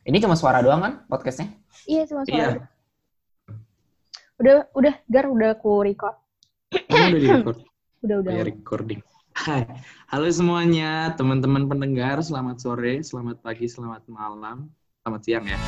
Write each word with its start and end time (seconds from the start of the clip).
Ini 0.00 0.16
cuma 0.16 0.32
suara 0.32 0.64
doang 0.64 0.80
kan 0.80 0.92
podcastnya? 1.12 1.52
Iya, 1.84 2.08
cuma 2.08 2.24
suara. 2.24 2.32
Iya. 2.32 2.48
Udah, 4.40 4.56
udah, 4.72 4.94
Gar, 5.04 5.28
udah 5.28 5.48
aku 5.52 5.84
record. 5.84 6.16
Emang 6.88 7.12
udah 7.12 7.20
di-record? 7.20 7.58
Udah, 8.00 8.16
udah. 8.24 8.32
Oh, 8.32 8.36
ya, 8.40 8.48
recording. 8.48 9.04
Hai, 9.36 9.68
halo 10.08 10.24
semuanya, 10.32 11.12
teman-teman 11.20 11.68
pendengar. 11.68 12.16
Selamat 12.24 12.56
sore, 12.56 13.04
selamat 13.04 13.44
pagi, 13.44 13.68
selamat 13.68 14.08
malam, 14.08 14.72
selamat 15.04 15.20
siang 15.20 15.44
ya. 15.44 15.60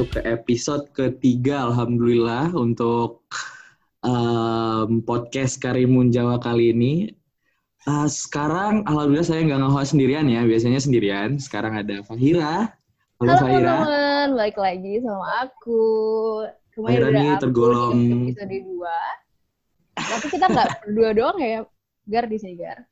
Masuk 0.00 0.16
ke 0.16 0.24
episode 0.24 0.84
ketiga, 0.96 1.68
alhamdulillah 1.68 2.48
untuk 2.56 3.20
em, 4.00 5.04
podcast 5.04 5.60
Karimun 5.60 6.08
Jawa 6.08 6.40
kali 6.40 6.72
ini. 6.72 7.12
Uh, 7.84 8.08
sekarang 8.08 8.80
alhamdulillah 8.88 9.28
saya 9.28 9.44
nggak 9.44 9.60
nge-host 9.60 9.92
sendirian 9.92 10.24
ya, 10.24 10.40
biasanya 10.48 10.80
sendirian. 10.80 11.36
Sekarang 11.36 11.76
ada 11.76 12.00
Fahira. 12.00 12.72
Halo, 13.20 13.28
Halo 13.28 13.44
Fahira. 13.44 13.60
teman-teman, 13.76 14.28
balik 14.40 14.56
lagi 14.56 14.94
sama 15.04 15.26
aku. 15.44 15.84
Kemarin 16.72 16.96
Fahira 16.96 17.20
aku 17.20 17.42
tergolong- 17.44 18.24
episode 18.32 18.56
2. 18.56 20.00
Tapi 20.00 20.26
kita 20.32 20.46
nggak 20.48 20.68
berdua 20.88 21.10
doang 21.12 21.38
ya, 21.44 21.60
Gar 22.08 22.24
di 22.24 22.40
sini, 22.40 22.56
Gar. 22.56 22.88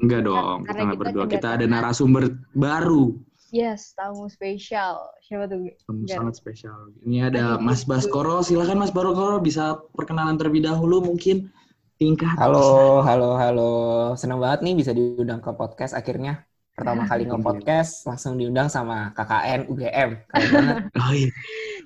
Enggak 0.00 0.24
dong, 0.24 0.64
kita 0.64 0.68
Karena 0.72 0.80
nggak 0.88 0.96
kita 0.96 1.04
berdua. 1.04 1.24
Kita 1.28 1.48
ada 1.60 1.64
narasumber 1.68 2.24
baru. 2.56 3.12
Yes, 3.54 3.94
tamu 3.94 4.26
spesial. 4.26 5.06
Siapa 5.22 5.46
tuh? 5.46 5.70
Tamu 5.86 6.02
Gar? 6.02 6.18
sangat 6.18 6.34
spesial. 6.34 6.90
Ini 7.06 7.30
ada 7.30 7.58
Mas. 7.62 7.86
Baskoro. 7.86 8.42
Silakan 8.42 8.82
Mas 8.82 8.90
Baskoro 8.90 9.38
bisa 9.38 9.78
perkenalan 9.94 10.34
terlebih 10.34 10.66
dahulu 10.66 10.98
mungkin. 11.02 11.50
Tingkat. 11.96 12.36
Halo, 12.36 13.00
halo, 13.06 13.38
halo. 13.38 13.70
Senang 14.18 14.42
banget 14.42 14.66
nih 14.66 14.74
bisa 14.76 14.90
diundang 14.92 15.38
ke 15.40 15.48
podcast 15.54 15.94
akhirnya. 15.94 16.42
Pertama 16.76 17.08
kali 17.08 17.24
nge-podcast, 17.24 18.04
langsung 18.04 18.36
diundang 18.36 18.68
sama 18.68 19.08
KKN 19.16 19.64
UGM. 19.72 20.10
Keren 20.28 20.50
banget. 20.52 20.76
Oh 21.00 21.12
iya, 21.16 21.30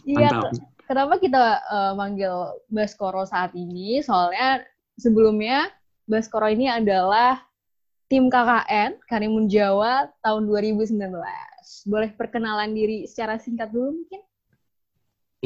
Iya, 0.03 0.29
mantap. 0.35 0.53
kenapa 0.89 1.15
kita 1.23 1.43
eh, 1.63 1.93
manggil 1.95 2.35
Baskoro 2.67 3.23
saat 3.23 3.55
ini? 3.55 4.03
Soalnya 4.03 4.67
sebelumnya 4.99 5.71
Baskoro 6.11 6.51
ini 6.51 6.67
adalah 6.67 7.39
tim 8.11 8.27
KKN 8.27 8.99
Karimun 9.07 9.47
Jawa 9.47 10.11
tahun 10.27 10.51
2019. 10.51 10.99
Boleh 11.93 12.11
perkenalan 12.19 12.71
diri 12.79 12.99
secara 13.11 13.35
singkat 13.45 13.69
dulu 13.75 13.91
mungkin? 14.03 14.21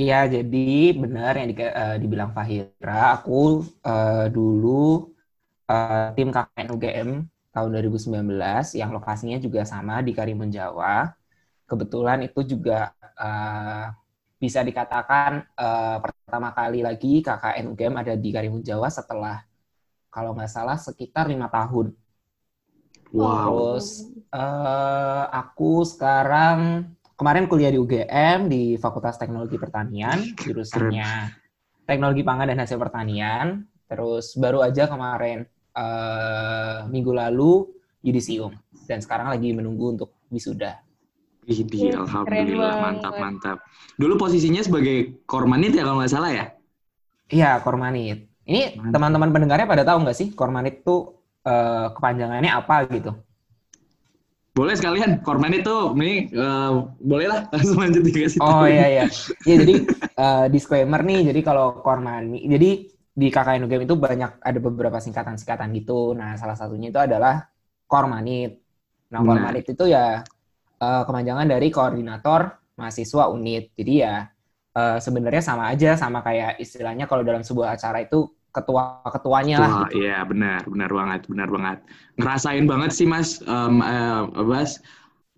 Iya, 0.01 0.15
jadi 0.35 0.59
benar 1.03 1.33
yang 1.39 1.49
di- 1.51 1.57
eh, 1.81 1.97
dibilang 2.03 2.31
Fahira. 2.37 2.91
Aku 3.15 3.33
eh, 3.87 4.27
dulu 4.35 4.69
eh, 5.71 6.07
tim 6.17 6.29
KKN 6.35 6.69
UGM 6.75 7.11
tahun 7.55 7.69
2019 7.73 8.65
yang 8.81 8.91
lokasinya 8.97 9.39
juga 9.45 9.63
sama 9.73 9.95
di 10.07 10.13
Karimun 10.19 10.51
Jawa. 10.53 11.11
Kebetulan 11.71 12.21
itu 12.29 12.41
juga 12.53 12.93
eh, 13.03 13.85
bisa 14.43 14.61
dikatakan 14.69 15.33
eh, 15.63 15.97
pertama 16.05 16.51
kali 16.59 16.81
lagi 16.89 17.09
KKN 17.27 17.67
UGM 17.73 17.97
ada 18.03 18.15
di 18.19 18.31
Karimun 18.35 18.63
Jawa 18.67 18.89
setelah 18.93 19.37
kalau 20.15 20.33
nggak 20.37 20.51
salah 20.53 20.79
sekitar 20.81 21.27
lima 21.33 21.49
tahun. 21.53 21.95
Wow. 23.15 23.79
Terus 23.79 24.11
eh, 24.35 25.25
aku 25.31 25.87
sekarang 25.87 26.91
kemarin 27.15 27.47
kuliah 27.47 27.71
di 27.71 27.79
UGM 27.79 28.51
di 28.51 28.75
Fakultas 28.75 29.15
Teknologi 29.15 29.55
Pertanian, 29.55 30.35
jurusannya 30.35 31.31
Teknologi 31.87 32.27
Pangan 32.27 32.51
dan 32.51 32.59
Hasil 32.59 32.75
Pertanian. 32.75 33.63
Terus 33.87 34.35
baru 34.35 34.67
aja 34.67 34.91
kemarin 34.91 35.47
eh, 35.79 36.79
minggu 36.91 37.15
lalu 37.15 37.71
yudisium 38.03 38.51
dan 38.91 38.99
sekarang 38.99 39.31
lagi 39.31 39.55
menunggu 39.55 39.95
untuk 39.95 40.11
wisuda. 40.35 40.83
Widih, 41.45 41.93
Keren 41.93 42.09
alhamdulillah, 42.09 42.77
mantap, 42.81 43.15
mantap. 43.21 43.59
Dulu 44.01 44.17
posisinya 44.17 44.65
sebagai 44.65 45.23
kormanit 45.29 45.77
ya 45.77 45.85
kalau 45.85 46.01
nggak 46.01 46.13
salah 46.13 46.33
ya? 46.33 46.47
Iya, 47.29 47.61
Kormanit. 47.61 48.29
Ini 48.45 48.81
teman-teman 48.93 49.33
pendengarnya 49.33 49.69
pada 49.69 49.85
tahu 49.85 50.05
nggak 50.05 50.17
sih 50.17 50.29
Kormanit 50.37 50.85
tuh 50.85 51.14
eh, 51.45 51.87
kepanjangannya 51.93 52.51
apa 52.51 52.89
gitu? 52.91 53.13
Boleh 54.55 54.79
sekalian, 54.79 55.19
kormanit 55.19 55.67
tuh, 55.67 55.91
ini 55.99 56.31
eh, 56.31 56.73
boleh 57.03 57.27
lah 57.27 57.41
langsung 57.51 57.83
lanjut 57.83 58.07
dikasih 58.07 58.39
Oh 58.39 58.63
iya 58.65 58.87
iya. 58.87 59.05
Iya 59.51 59.57
jadi 59.67 59.75
eh, 60.15 60.47
disclaimer 60.49 61.03
nih, 61.03 61.35
jadi 61.35 61.41
kalau 61.43 61.83
Kormani, 61.83 62.47
jadi 62.47 62.71
di 63.15 63.31
KKN 63.31 63.67
UGM 63.71 63.87
itu 63.87 63.95
banyak 63.95 64.43
ada 64.43 64.59
beberapa 64.59 64.99
singkatan-singkatan 64.99 65.71
gitu. 65.79 66.19
Nah, 66.19 66.35
salah 66.35 66.59
satunya 66.59 66.91
itu 66.91 66.99
adalah 66.99 67.47
Kormanit. 67.87 68.59
Nah. 69.15 69.23
Kormanit 69.23 69.67
itu 69.71 69.87
ya 69.87 70.23
eh, 70.83 71.03
kepanjangan 71.07 71.47
dari 71.47 71.71
koordinator 71.71 72.59
mahasiswa 72.75 73.31
unit. 73.31 73.71
Jadi 73.79 73.93
ya 74.03 74.27
eh, 74.75 74.99
sebenarnya 74.99 75.43
sama 75.43 75.71
aja 75.71 75.95
sama 75.95 76.23
kayak 76.27 76.59
istilahnya 76.59 77.07
kalau 77.07 77.23
dalam 77.23 77.47
sebuah 77.47 77.79
acara 77.79 78.03
itu 78.03 78.31
ketua-ketuanya 78.55 79.57
lah 79.59 79.71
gitu. 79.91 80.07
iya 80.07 80.23
benar, 80.23 80.63
benar 80.71 80.91
banget, 80.95 81.21
benar 81.27 81.49
banget. 81.51 81.79
Ngerasain 82.23 82.65
banget 82.71 82.91
sih 82.95 83.03
Mas, 83.03 83.43
em, 83.43 83.83
eh, 83.83 84.23
Bas, 84.47 84.79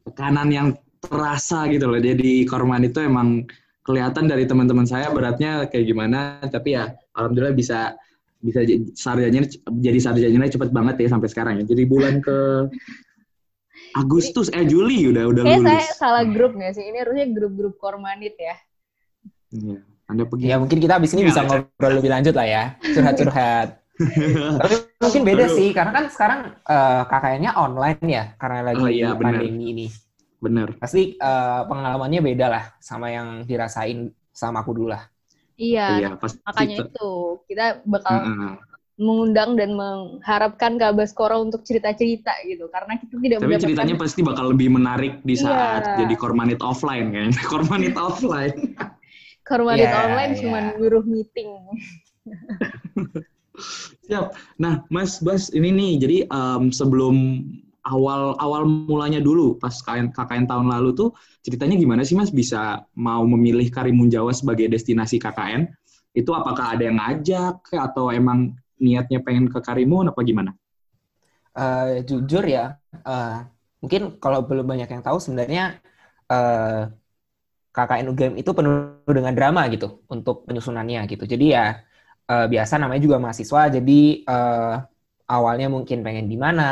tekanan 0.05 0.53
yang 0.53 0.69
terasa 1.01 1.65
gitu 1.73 1.89
loh. 1.89 1.97
Jadi 1.97 2.45
korman 2.45 2.85
itu 2.85 3.01
emang 3.01 3.49
kelihatan 3.89 4.29
dari 4.29 4.45
teman-teman 4.45 4.85
saya 4.85 5.09
beratnya 5.09 5.65
kayak 5.73 5.87
gimana, 5.89 6.45
tapi 6.53 6.77
ya 6.77 6.93
alhamdulillah 7.17 7.57
bisa 7.57 7.97
bisa 8.45 8.61
sarjanya 8.93 9.49
jadi 9.81 9.99
sarjanya 9.99 10.53
cepet 10.53 10.71
banget 10.71 11.01
ya 11.01 11.09
sampai 11.09 11.29
sekarang 11.33 11.55
ya. 11.63 11.65
Jadi 11.65 11.83
bulan 11.89 12.21
ke 12.21 12.69
Agustus 14.03 14.53
eh 14.53 14.69
Juli 14.69 15.09
udah 15.09 15.25
udah 15.33 15.43
Kayaknya 15.49 15.73
lulus. 15.73 15.73
saya 15.89 15.97
salah 15.97 16.25
grup 16.29 16.53
nggak 16.53 16.73
sih? 16.77 16.85
Ini 16.85 17.01
harusnya 17.01 17.27
grup-grup 17.33 17.81
Kormanit 17.81 18.37
ya. 18.37 18.57
Iya. 19.57 19.81
Anda 20.07 20.23
pergi. 20.23 20.47
Ya 20.47 20.57
mungkin 20.57 20.79
kita 20.79 20.99
abis 20.99 21.13
ini 21.15 21.27
bisa 21.27 21.43
Iya. 21.43 21.49
ngobrol 21.67 21.93
lebih 21.99 22.11
lanjut 22.11 22.35
lah 22.35 22.47
ya, 22.47 22.63
curhat-curhat. 22.81 23.69
Tapi 24.63 24.75
mungkin 25.01 25.23
beda 25.25 25.45
Aduh. 25.49 25.57
sih, 25.57 25.69
karena 25.73 25.91
kan 25.91 26.05
sekarang 26.07 26.41
eh, 26.63 27.03
KKN-nya 27.09 27.51
online 27.57 28.03
ya, 28.07 28.25
karena 28.37 28.61
lagi 28.63 28.83
Oh 28.83 28.91
iya, 28.91 29.11
pandemi 29.13 29.73
ini. 29.73 29.87
Bener. 30.39 30.77
Pasti 30.79 31.17
eh, 31.17 31.61
pengalamannya 31.67 32.21
beda 32.23 32.47
lah 32.47 32.65
sama 32.79 33.11
yang 33.11 33.43
dirasain 33.43 34.07
sama 34.31 34.63
aku 34.63 34.77
dulu 34.77 34.93
lah. 34.95 35.03
Iya, 35.57 35.87
Iya, 35.97 36.09
pasti. 36.21 36.39
makanya 36.45 36.77
itu 36.85 37.09
kita 37.49 37.81
bakal 37.89 38.15
Heeh. 38.21 38.53
mengundang 38.97 39.57
dan 39.57 39.73
mengharapkan 39.73 40.77
Kak 40.77 40.93
Baskoro 40.95 41.41
untuk 41.41 41.65
cerita-cerita 41.65 42.33
gitu 42.45 42.69
karena 42.69 42.97
kita 42.97 43.17
tidak 43.17 43.39
Tapi 43.41 43.57
ceritanya 43.61 43.97
pasti 43.97 44.21
bakal 44.21 44.53
lebih 44.53 44.69
menarik 44.71 45.25
di 45.25 45.33
saat 45.33 45.97
Iya. 45.97 46.05
jadi 46.05 46.15
kormanit 46.15 46.61
offline 46.61 47.09
kayaknya. 47.13 47.41
Kormanit 47.49 47.97
offline. 47.97 48.77
Kormanit 49.47 49.87
Iya, 49.87 49.95
online 50.11 50.33
iya. 50.35 50.41
cuma 50.43 50.59
nyuruh 50.75 51.05
meeting. 51.07 51.49
Siap. 54.07 54.37
Nah, 54.61 54.85
Mas 54.93 55.23
Bas, 55.23 55.49
ini 55.55 55.71
nih, 55.73 55.93
jadi 56.03 56.17
em, 56.29 56.69
sebelum 56.75 57.47
awal 57.87 58.35
awal 58.43 58.67
mulanya 58.67 59.23
dulu 59.23 59.55
pas 59.63 59.71
KKN, 59.79 60.11
KKN 60.11 60.45
tahun 60.51 60.67
lalu 60.75 60.91
tuh 60.99 61.09
ceritanya 61.47 61.79
gimana 61.79 62.03
sih 62.03 62.19
Mas 62.19 62.35
bisa 62.35 62.83
mau 62.99 63.23
memilih 63.23 63.71
Karimun 63.71 64.11
Jawa 64.11 64.35
sebagai 64.35 64.67
destinasi 64.67 65.23
KKN? 65.23 65.71
Itu 66.11 66.35
apakah 66.35 66.75
ada 66.75 66.83
yang 66.83 66.99
ngajak 66.99 67.63
atau 67.71 68.11
emang 68.11 68.59
niatnya 68.83 69.23
pengen 69.23 69.47
ke 69.49 69.63
Karimun 69.63 70.11
apa 70.11 70.21
gimana? 70.27 70.53
Eh, 71.57 72.05
jujur 72.05 72.45
ya, 72.45 72.77
eh, 72.93 73.37
mungkin 73.81 74.21
kalau 74.21 74.45
belum 74.45 74.67
banyak 74.69 74.89
yang 74.93 75.01
tahu 75.01 75.17
sebenarnya 75.17 75.81
eh, 76.29 76.93
KKN 77.77 78.07
UGM 78.13 78.35
itu 78.41 78.51
penuh 78.57 79.05
dengan 79.05 79.35
drama 79.37 79.63
gitu 79.75 80.03
untuk 80.09 80.49
penyusunannya 80.49 81.01
gitu. 81.13 81.25
Jadi 81.29 81.45
ya 81.57 81.65
eh, 82.31 82.47
biasa 82.53 82.75
namanya 82.81 83.03
juga 83.07 83.19
mahasiswa, 83.23 83.63
jadi 83.77 84.01
eh, 84.25 84.75
awalnya 85.29 85.69
mungkin 85.71 85.99
pengen 86.07 86.27
di 86.33 86.37
mana, 86.41 86.71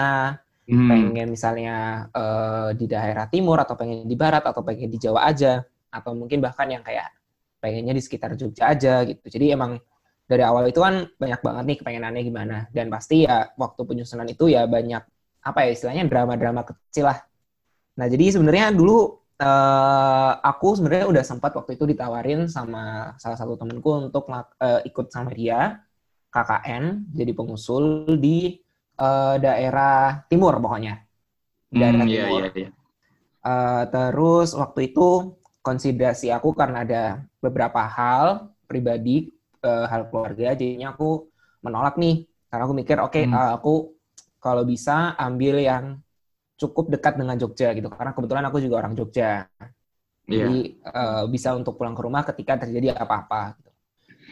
Hmm, 0.68 0.88
pengen 0.88 1.28
misalnya 1.32 2.08
eh, 2.12 2.68
di 2.78 2.86
daerah 2.90 3.26
timur 3.32 3.58
atau 3.60 3.74
pengen 3.76 4.08
di 4.08 4.16
barat 4.16 4.44
atau 4.44 4.62
pengen 4.64 4.88
di 4.92 4.98
Jawa 5.00 5.28
aja 5.30 5.60
atau 5.92 6.12
mungkin 6.16 6.40
bahkan 6.44 6.68
yang 6.72 6.82
kayak 6.84 7.08
pengennya 7.62 7.94
di 7.96 8.02
sekitar 8.04 8.36
Jogja 8.36 8.72
aja 8.72 9.04
gitu. 9.08 9.24
Jadi 9.28 9.54
emang 9.56 9.80
dari 10.24 10.40
awal 10.44 10.68
itu 10.72 10.80
kan 10.80 11.04
banyak 11.20 11.40
banget 11.44 11.64
nih 11.68 11.76
kepengenannya 11.84 12.22
gimana 12.24 12.56
dan 12.72 12.88
pasti 12.88 13.28
ya 13.28 13.52
waktu 13.60 13.80
penyusunan 13.84 14.28
itu 14.28 14.48
ya 14.48 14.64
banyak 14.64 15.02
apa 15.44 15.58
ya 15.68 15.70
istilahnya 15.76 16.04
drama-drama 16.08 16.64
kecil 16.64 17.12
lah. 17.12 17.18
Nah 18.00 18.06
jadi 18.10 18.24
sebenarnya 18.34 18.74
dulu 18.74 19.23
eh, 19.40 20.32
aku 20.42 20.68
sebenarnya 20.78 21.06
udah 21.10 21.24
sempat 21.24 21.52
waktu 21.56 21.74
itu 21.78 21.84
ditawarin 21.88 22.46
sama 22.46 23.14
salah 23.18 23.38
satu 23.38 23.58
temenku 23.58 24.10
untuk 24.10 24.30
eh, 24.60 24.80
ikut 24.86 25.10
sama 25.10 25.30
dia 25.34 25.82
KKN 26.30 27.14
jadi 27.14 27.32
pengusul 27.34 28.18
di 28.18 28.58
eh, 28.98 29.36
daerah 29.38 30.26
timur 30.26 30.58
pokoknya. 30.58 31.02
Daerah 31.74 32.06
hmm, 32.06 32.10
timur. 32.10 32.40
iya, 32.46 32.52
iya. 32.54 32.70
Eh, 33.44 33.84
terus 33.92 34.56
waktu 34.56 34.94
itu 34.94 35.36
konsiderasi 35.64 36.28
aku 36.28 36.52
karena 36.52 36.84
ada 36.84 37.04
beberapa 37.40 37.80
hal 37.80 38.52
pribadi 38.68 39.32
uh, 39.64 39.88
hal 39.88 40.12
keluarga, 40.12 40.52
jadinya 40.52 40.92
aku 40.92 41.28
menolak 41.64 41.96
nih. 41.96 42.28
Karena 42.52 42.62
aku 42.68 42.74
mikir, 42.76 42.96
oke, 43.00 43.10
okay, 43.10 43.24
hmm. 43.24 43.34
uh, 43.34 43.50
aku 43.56 43.96
kalau 44.38 44.62
bisa 44.68 45.16
ambil 45.16 45.56
yang 45.56 45.98
cukup 46.58 46.90
dekat 46.90 47.18
dengan 47.18 47.36
Jogja 47.38 47.74
gitu. 47.74 47.90
Karena 47.90 48.14
kebetulan 48.14 48.44
aku 48.46 48.58
juga 48.62 48.80
orang 48.82 48.94
Jogja. 48.94 49.46
Yeah. 50.24 50.48
Jadi 50.48 50.58
uh, 50.88 51.24
bisa 51.28 51.52
untuk 51.52 51.76
pulang 51.76 51.92
ke 51.92 52.02
rumah 52.02 52.22
ketika 52.24 52.64
terjadi 52.64 52.96
apa-apa. 52.96 53.58
Gitu. 53.58 53.70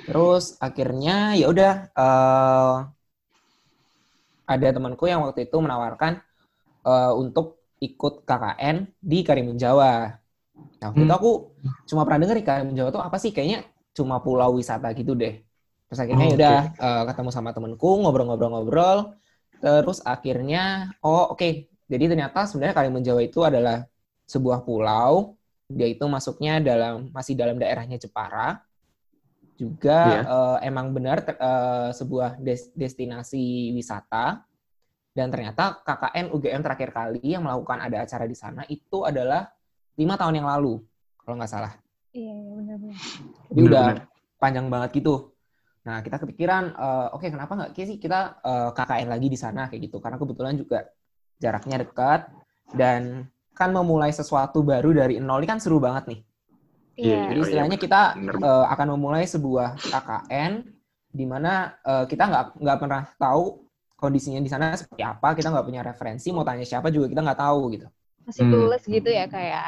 Terus 0.09 0.57
akhirnya 0.59 1.37
ya 1.37 1.47
udah 1.53 1.73
uh, 1.93 2.77
ada 4.49 4.69
temanku 4.73 5.05
yang 5.07 5.23
waktu 5.23 5.47
itu 5.47 5.57
menawarkan 5.61 6.21
uh, 6.87 7.13
untuk 7.15 7.61
ikut 7.83 8.25
KKN 8.25 8.89
di 8.99 9.19
Karimun 9.27 9.59
Jawa. 9.59 10.17
Nah, 10.81 10.87
waktu 10.91 11.03
hmm. 11.03 11.09
itu 11.11 11.15
aku 11.15 11.33
cuma 11.91 12.03
pernah 12.07 12.27
dengar 12.27 12.37
di 12.39 12.47
Karimun 12.47 12.75
Jawa 12.79 12.89
tuh 12.95 13.03
apa 13.03 13.17
sih? 13.19 13.35
Kayaknya 13.35 13.67
cuma 13.93 14.23
pulau 14.23 14.57
wisata 14.57 14.89
gitu 14.97 15.13
deh. 15.13 15.43
Terus 15.91 16.01
akhirnya 16.01 16.25
oh, 16.25 16.31
ya 16.33 16.37
udah 16.41 16.59
okay. 16.73 16.87
uh, 16.89 17.03
ketemu 17.13 17.31
sama 17.35 17.51
temenku, 17.53 17.91
ngobrol-ngobrol-ngobrol. 18.01 19.13
Terus 19.63 20.03
akhirnya, 20.03 20.91
oh 21.07 21.31
oke, 21.31 21.39
okay. 21.39 21.72
Jadi 21.93 22.05
ternyata 22.09 22.49
sebenarnya 22.49 22.73
Karimun 22.73 23.05
Jawa 23.05 23.21
itu 23.21 23.45
adalah 23.45 23.85
sebuah 24.25 24.65
pulau. 24.65 25.37
Dia 25.69 25.93
itu 25.93 26.05
masuknya 26.09 26.57
dalam 26.57 27.13
masih 27.13 27.37
dalam 27.37 27.61
daerahnya 27.61 28.01
Jepara. 28.01 28.65
Juga 29.61 30.01
yeah. 30.09 30.25
Iya. 30.25 30.33
uh, 30.33 30.59
emang 30.65 30.97
benar 30.97 31.21
uh, 31.37 31.93
sebuah 31.93 32.41
des 32.41 32.73
destinasi 32.73 33.77
wisata 33.77 34.41
dan 35.13 35.29
ternyata 35.29 35.85
KKN 35.85 36.33
UGM 36.33 36.63
terakhir 36.65 36.91
kali 36.97 37.21
yang 37.21 37.45
melakukan 37.45 37.85
ada 37.85 38.01
acara 38.01 38.25
di 38.25 38.33
sana 38.33 38.65
itu 38.73 39.05
adalah 39.05 39.53
lima 40.01 40.17
tahun 40.17 40.41
yang 40.41 40.49
lalu, 40.49 40.81
kalau 41.21 41.37
nggak 41.37 41.53
salah. 41.53 41.73
Iya, 42.17 42.33
iya 42.33 42.53
benar-benar. 42.57 42.97
Jadi 42.97 43.61
benar, 43.61 43.69
udah 43.69 43.87
benar. 43.93 44.07
panjang 44.41 44.67
banget 44.73 44.91
gitu. 44.97 45.15
Nah, 45.85 45.99
kita 46.01 46.17
kepikiran, 46.17 46.65
uh, 46.73 47.13
oke 47.13 47.21
okay, 47.21 47.29
kenapa 47.29 47.53
nggak 47.53 47.71
sih 47.77 47.99
kita 48.01 48.41
uh, 48.41 48.71
eh, 48.71 48.71
KKN 48.73 49.09
lagi 49.13 49.29
di 49.29 49.37
sana 49.37 49.69
kayak 49.69 49.93
gitu? 49.93 50.01
Karena 50.01 50.17
kebetulan 50.17 50.55
juga 50.57 50.89
jaraknya 51.43 51.83
dekat 51.83 52.31
dan 52.79 53.27
kan 53.53 53.75
memulai 53.75 54.15
sesuatu 54.15 54.63
baru 54.63 54.95
dari 54.95 55.19
nol 55.19 55.43
ini 55.43 55.51
kan 55.51 55.59
seru 55.59 55.83
banget 55.83 56.07
nih. 56.09 56.21
Iya. 57.03 57.21
Jadi 57.35 57.41
oh, 57.41 57.45
istilahnya 57.45 57.77
iya, 57.77 57.85
kita 57.85 58.03
uh, 58.39 58.67
akan 58.71 58.87
memulai 58.95 59.27
sebuah 59.27 59.75
KKN 59.81 60.63
di 61.13 61.25
mana 61.29 61.77
uh, 61.85 62.09
kita 62.09 62.25
nggak 62.25 62.47
nggak 62.63 62.79
pernah 62.81 63.03
tahu 63.21 63.69
kondisinya 64.03 64.41
di 64.41 64.51
sana 64.51 64.75
seperti 64.75 65.05
apa 65.05 65.37
kita 65.37 65.53
nggak 65.53 65.67
punya 65.69 65.85
referensi 65.85 66.33
mau 66.35 66.43
tanya 66.43 66.65
siapa 66.65 66.89
juga 66.89 67.07
kita 67.13 67.23
nggak 67.23 67.39
tahu 67.39 67.61
gitu 67.77 67.87
masih 68.27 68.43
lulus 68.49 68.83
hmm. 68.89 68.93
gitu 68.99 69.11
ya 69.13 69.29
kayak 69.29 69.53
ya? 69.53 69.67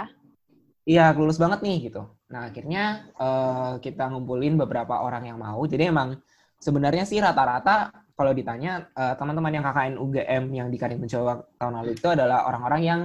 iya 0.89 1.05
lulus 1.13 1.37
banget 1.37 1.61
nih 1.61 1.93
gitu 1.93 2.03
nah 2.33 2.51
akhirnya 2.51 3.07
uh, 3.21 3.77
kita 3.79 4.11
ngumpulin 4.11 4.59
beberapa 4.59 5.05
orang 5.05 5.31
yang 5.31 5.39
mau 5.39 5.61
jadi 5.69 5.93
emang 5.93 6.19
sebenarnya 6.59 7.05
sih 7.07 7.21
rata-rata 7.21 7.93
kalau 8.15 8.31
ditanya 8.31 8.87
uh, 8.95 9.15
teman-teman 9.19 9.51
yang 9.51 9.65
KKN 9.67 9.95
UGM 9.99 10.45
yang 10.55 10.69
di 10.71 10.79
Karimun 10.79 11.11
Jawa 11.11 11.43
tahun 11.59 11.83
lalu 11.83 11.91
itu 11.99 12.07
adalah 12.07 12.47
orang-orang 12.47 12.83
yang 12.83 13.01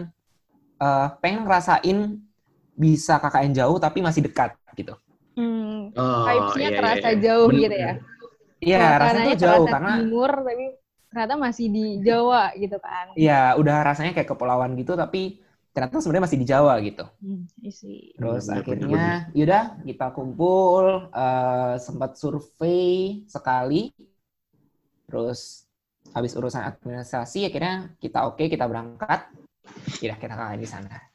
uh, 0.78 1.08
pengen 1.18 1.50
ngerasain 1.50 2.22
bisa 2.78 3.18
KKN 3.18 3.54
jauh 3.58 3.78
tapi 3.82 4.00
masih 4.00 4.24
dekat 4.24 4.56
gitu. 4.78 4.94
Hmm, 5.36 5.92
oh, 5.96 6.24
vibes-nya 6.28 6.70
iya, 6.70 6.78
terasa 6.78 7.10
iya. 7.12 7.20
jauh 7.20 7.48
Bener. 7.50 7.62
gitu 7.66 7.76
ya. 7.76 7.94
Iya, 8.60 8.86
rasanya 9.00 9.36
jauh 9.40 9.66
karena 9.72 9.94
timur 10.04 10.32
tapi 10.44 10.66
ternyata 11.10 11.36
masih 11.40 11.66
di 11.72 11.86
Jawa 12.06 12.44
gitu 12.54 12.78
kan. 12.78 13.06
Iya, 13.16 13.56
udah 13.58 13.78
rasanya 13.82 14.12
kayak 14.14 14.30
kepulauan 14.30 14.78
gitu 14.78 14.94
tapi 14.94 15.42
ternyata 15.74 16.02
sebenarnya 16.04 16.26
masih 16.28 16.40
di 16.44 16.48
Jawa 16.48 16.74
gitu. 16.84 17.06
Hmm, 17.24 17.44
isi. 17.64 18.14
Terus 18.14 18.46
ya, 18.46 18.62
akhirnya 18.62 19.08
yaudah 19.32 19.64
kita 19.88 20.08
kumpul 20.14 21.10
uh, 21.10 21.74
sempat 21.80 22.20
survei 22.20 23.24
sekali. 23.26 23.96
Terus 25.10 25.66
habis 26.14 26.34
urusan 26.38 26.64
administrasi 26.64 27.50
akhirnya 27.50 27.94
kita 27.98 28.30
oke 28.30 28.40
okay, 28.40 28.48
kita 28.48 28.70
berangkat. 28.70 29.26
Ya 30.02 30.16
kita 30.18 30.34
kalah 30.34 30.58
di 30.58 30.70
sana. 30.70 31.10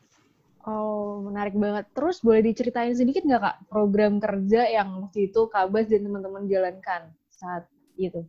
Oh, 0.64 1.20
menarik 1.20 1.52
banget. 1.55 1.93
Terus 1.93 2.25
boleh 2.25 2.41
diceritain 2.41 2.96
sedikit 2.96 3.23
nggak 3.23 3.43
Kak 3.43 3.56
program 3.69 4.17
kerja 4.17 4.64
yang 4.64 5.08
waktu 5.08 5.29
itu 5.29 5.44
Kabas 5.52 5.93
dan 5.93 6.08
teman-teman 6.08 6.49
jalankan 6.49 7.12
saat 7.29 7.69
itu? 8.00 8.25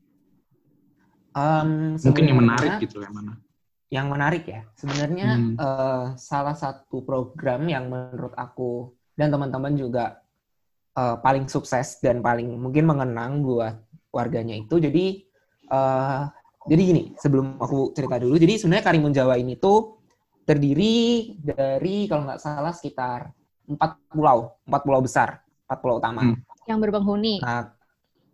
Um, 1.36 1.96
Mungkin 1.96 2.26
yang 2.28 2.40
menarik 2.40 2.72
gitu 2.84 3.00
yang 3.04 3.16
mana? 3.16 3.40
Yang 3.88 4.08
menarik 4.12 4.44
ya, 4.48 4.62
sebenarnya 4.76 5.30
hmm. 5.36 5.56
uh, 5.56 6.06
salah 6.20 6.56
satu 6.58 7.04
program 7.08 7.64
yang 7.72 7.88
menurut 7.88 8.36
aku 8.36 8.92
dan 9.16 9.32
teman-teman 9.32 9.76
juga 9.76 10.20
uh, 10.96 11.16
paling 11.20 11.48
sukses 11.48 12.00
dan 12.04 12.20
paling 12.20 12.56
mungkin 12.56 12.84
mengenang 12.88 13.44
buat 13.44 13.80
warganya 14.12 14.60
itu. 14.60 14.80
Jadi 14.80 15.28
uh, 15.70 16.30
jadi 16.66 16.82
gini, 16.82 17.04
sebelum 17.22 17.62
aku 17.62 17.94
cerita 17.94 18.18
dulu, 18.18 18.42
jadi 18.42 18.58
sebenarnya 18.58 18.86
Karimun 18.90 19.14
Jawa 19.14 19.38
ini 19.38 19.54
tuh 19.62 20.02
terdiri 20.46 21.38
dari 21.42 22.06
kalau 22.10 22.26
nggak 22.26 22.42
salah 22.42 22.74
sekitar 22.74 23.30
empat 23.66 23.98
pulau, 24.10 24.58
empat 24.66 24.82
pulau 24.82 25.02
besar, 25.02 25.42
empat 25.70 25.78
pulau 25.82 25.98
utama. 26.02 26.22
Hmm. 26.22 26.38
Yang 26.66 26.80
berpenghuni. 26.90 27.36
Nah, 27.42 27.70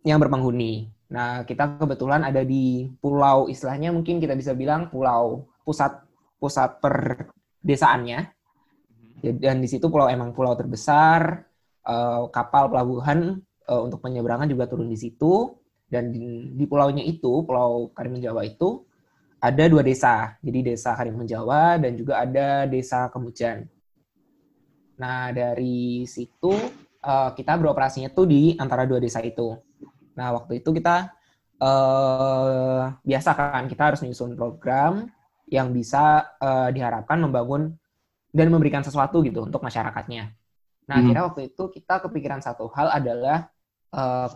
yang 0.04 0.18
berpenghuni. 0.20 0.88
Nah, 1.12 1.44
kita 1.44 1.76
kebetulan 1.76 2.24
ada 2.24 2.40
di 2.40 2.88
pulau 3.00 3.52
istilahnya 3.52 3.92
mungkin 3.92 4.16
kita 4.16 4.32
bisa 4.32 4.56
bilang 4.56 4.88
pulau 4.88 5.44
pusat 5.64 6.00
pusat 6.40 6.80
perdesaannya. 6.80 8.32
Dan 9.22 9.62
di 9.62 9.68
situ 9.68 9.86
pulau 9.86 10.10
emang 10.10 10.34
pulau 10.34 10.56
terbesar, 10.56 11.46
uh, 11.86 12.26
kapal 12.32 12.72
pelabuhan 12.72 13.38
uh, 13.68 13.80
untuk 13.84 14.02
penyeberangan 14.02 14.50
juga 14.50 14.66
turun 14.66 14.90
di 14.90 14.98
situ. 14.98 15.52
Dan 15.92 16.08
di, 16.08 16.48
di 16.56 16.64
pulaunya 16.64 17.04
itu, 17.04 17.44
Pulau 17.44 17.92
Karimun 17.92 18.24
Jawa 18.24 18.48
itu 18.48 18.80
ada 19.36 19.64
dua 19.68 19.84
desa. 19.84 20.40
Jadi 20.40 20.72
desa 20.72 20.96
Karimun 20.96 21.28
Jawa 21.28 21.76
dan 21.76 21.92
juga 21.92 22.24
ada 22.24 22.64
desa 22.64 23.12
Kemujan. 23.12 23.68
Nah, 24.96 25.28
dari 25.36 26.08
situ 26.08 26.56
uh, 27.04 27.30
kita 27.36 27.60
beroperasinya 27.60 28.08
tuh 28.08 28.24
di 28.24 28.56
antara 28.56 28.88
dua 28.88 29.02
desa 29.02 29.20
itu. 29.20 29.52
Nah, 30.16 30.32
waktu 30.32 30.64
itu 30.64 30.72
kita 30.72 31.12
uh, 31.60 32.96
biasa 33.02 33.30
kan 33.36 33.68
kita 33.68 33.82
harus 33.92 34.00
menyusun 34.00 34.32
program 34.32 35.12
yang 35.50 35.74
bisa 35.74 36.32
uh, 36.40 36.72
diharapkan 36.72 37.20
membangun 37.20 37.76
dan 38.32 38.48
memberikan 38.48 38.80
sesuatu 38.80 39.20
gitu 39.20 39.44
untuk 39.44 39.60
masyarakatnya. 39.60 40.32
Nah, 40.88 40.94
hmm. 40.96 41.02
akhirnya 41.04 41.24
waktu 41.28 41.40
itu 41.52 41.68
kita 41.68 42.00
kepikiran 42.08 42.40
satu 42.40 42.70
hal 42.72 42.88
adalah 42.88 43.52
uh, 43.92 44.30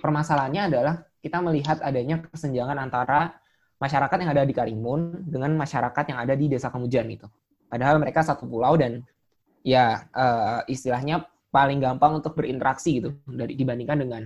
permasalahannya 0.00 0.62
adalah 0.72 0.94
kita 1.20 1.38
melihat 1.44 1.78
adanya 1.84 2.24
kesenjangan 2.24 2.80
antara 2.80 3.36
masyarakat 3.80 4.16
yang 4.20 4.30
ada 4.32 4.42
di 4.44 4.54
Karimun 4.56 5.28
dengan 5.28 5.52
masyarakat 5.56 6.04
yang 6.12 6.18
ada 6.20 6.34
di 6.36 6.48
Desa 6.48 6.72
Kemujan 6.72 7.08
gitu. 7.12 7.28
Padahal 7.68 8.00
mereka 8.00 8.20
satu 8.24 8.48
pulau 8.48 8.76
dan 8.76 9.04
ya 9.60 10.08
uh, 10.12 10.64
istilahnya 10.66 11.24
paling 11.52 11.78
gampang 11.78 12.18
untuk 12.18 12.36
berinteraksi 12.36 13.00
gitu 13.00 13.16
dari 13.28 13.54
dibandingkan 13.54 13.98
dengan 14.00 14.22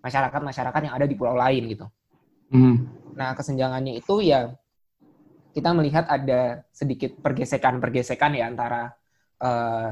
masyarakat-masyarakat 0.00 0.80
yang 0.88 0.94
ada 0.94 1.06
di 1.06 1.14
pulau 1.14 1.36
lain 1.36 1.62
gitu. 1.68 1.86
Hmm. 2.48 2.88
Nah, 3.12 3.36
kesenjangannya 3.36 3.98
itu 4.00 4.24
ya 4.24 4.52
kita 5.52 5.74
melihat 5.74 6.06
ada 6.06 6.62
sedikit 6.70 7.18
pergesekan-pergesekan 7.18 8.38
ya 8.38 8.46
antara 8.46 8.94
uh, 9.42 9.90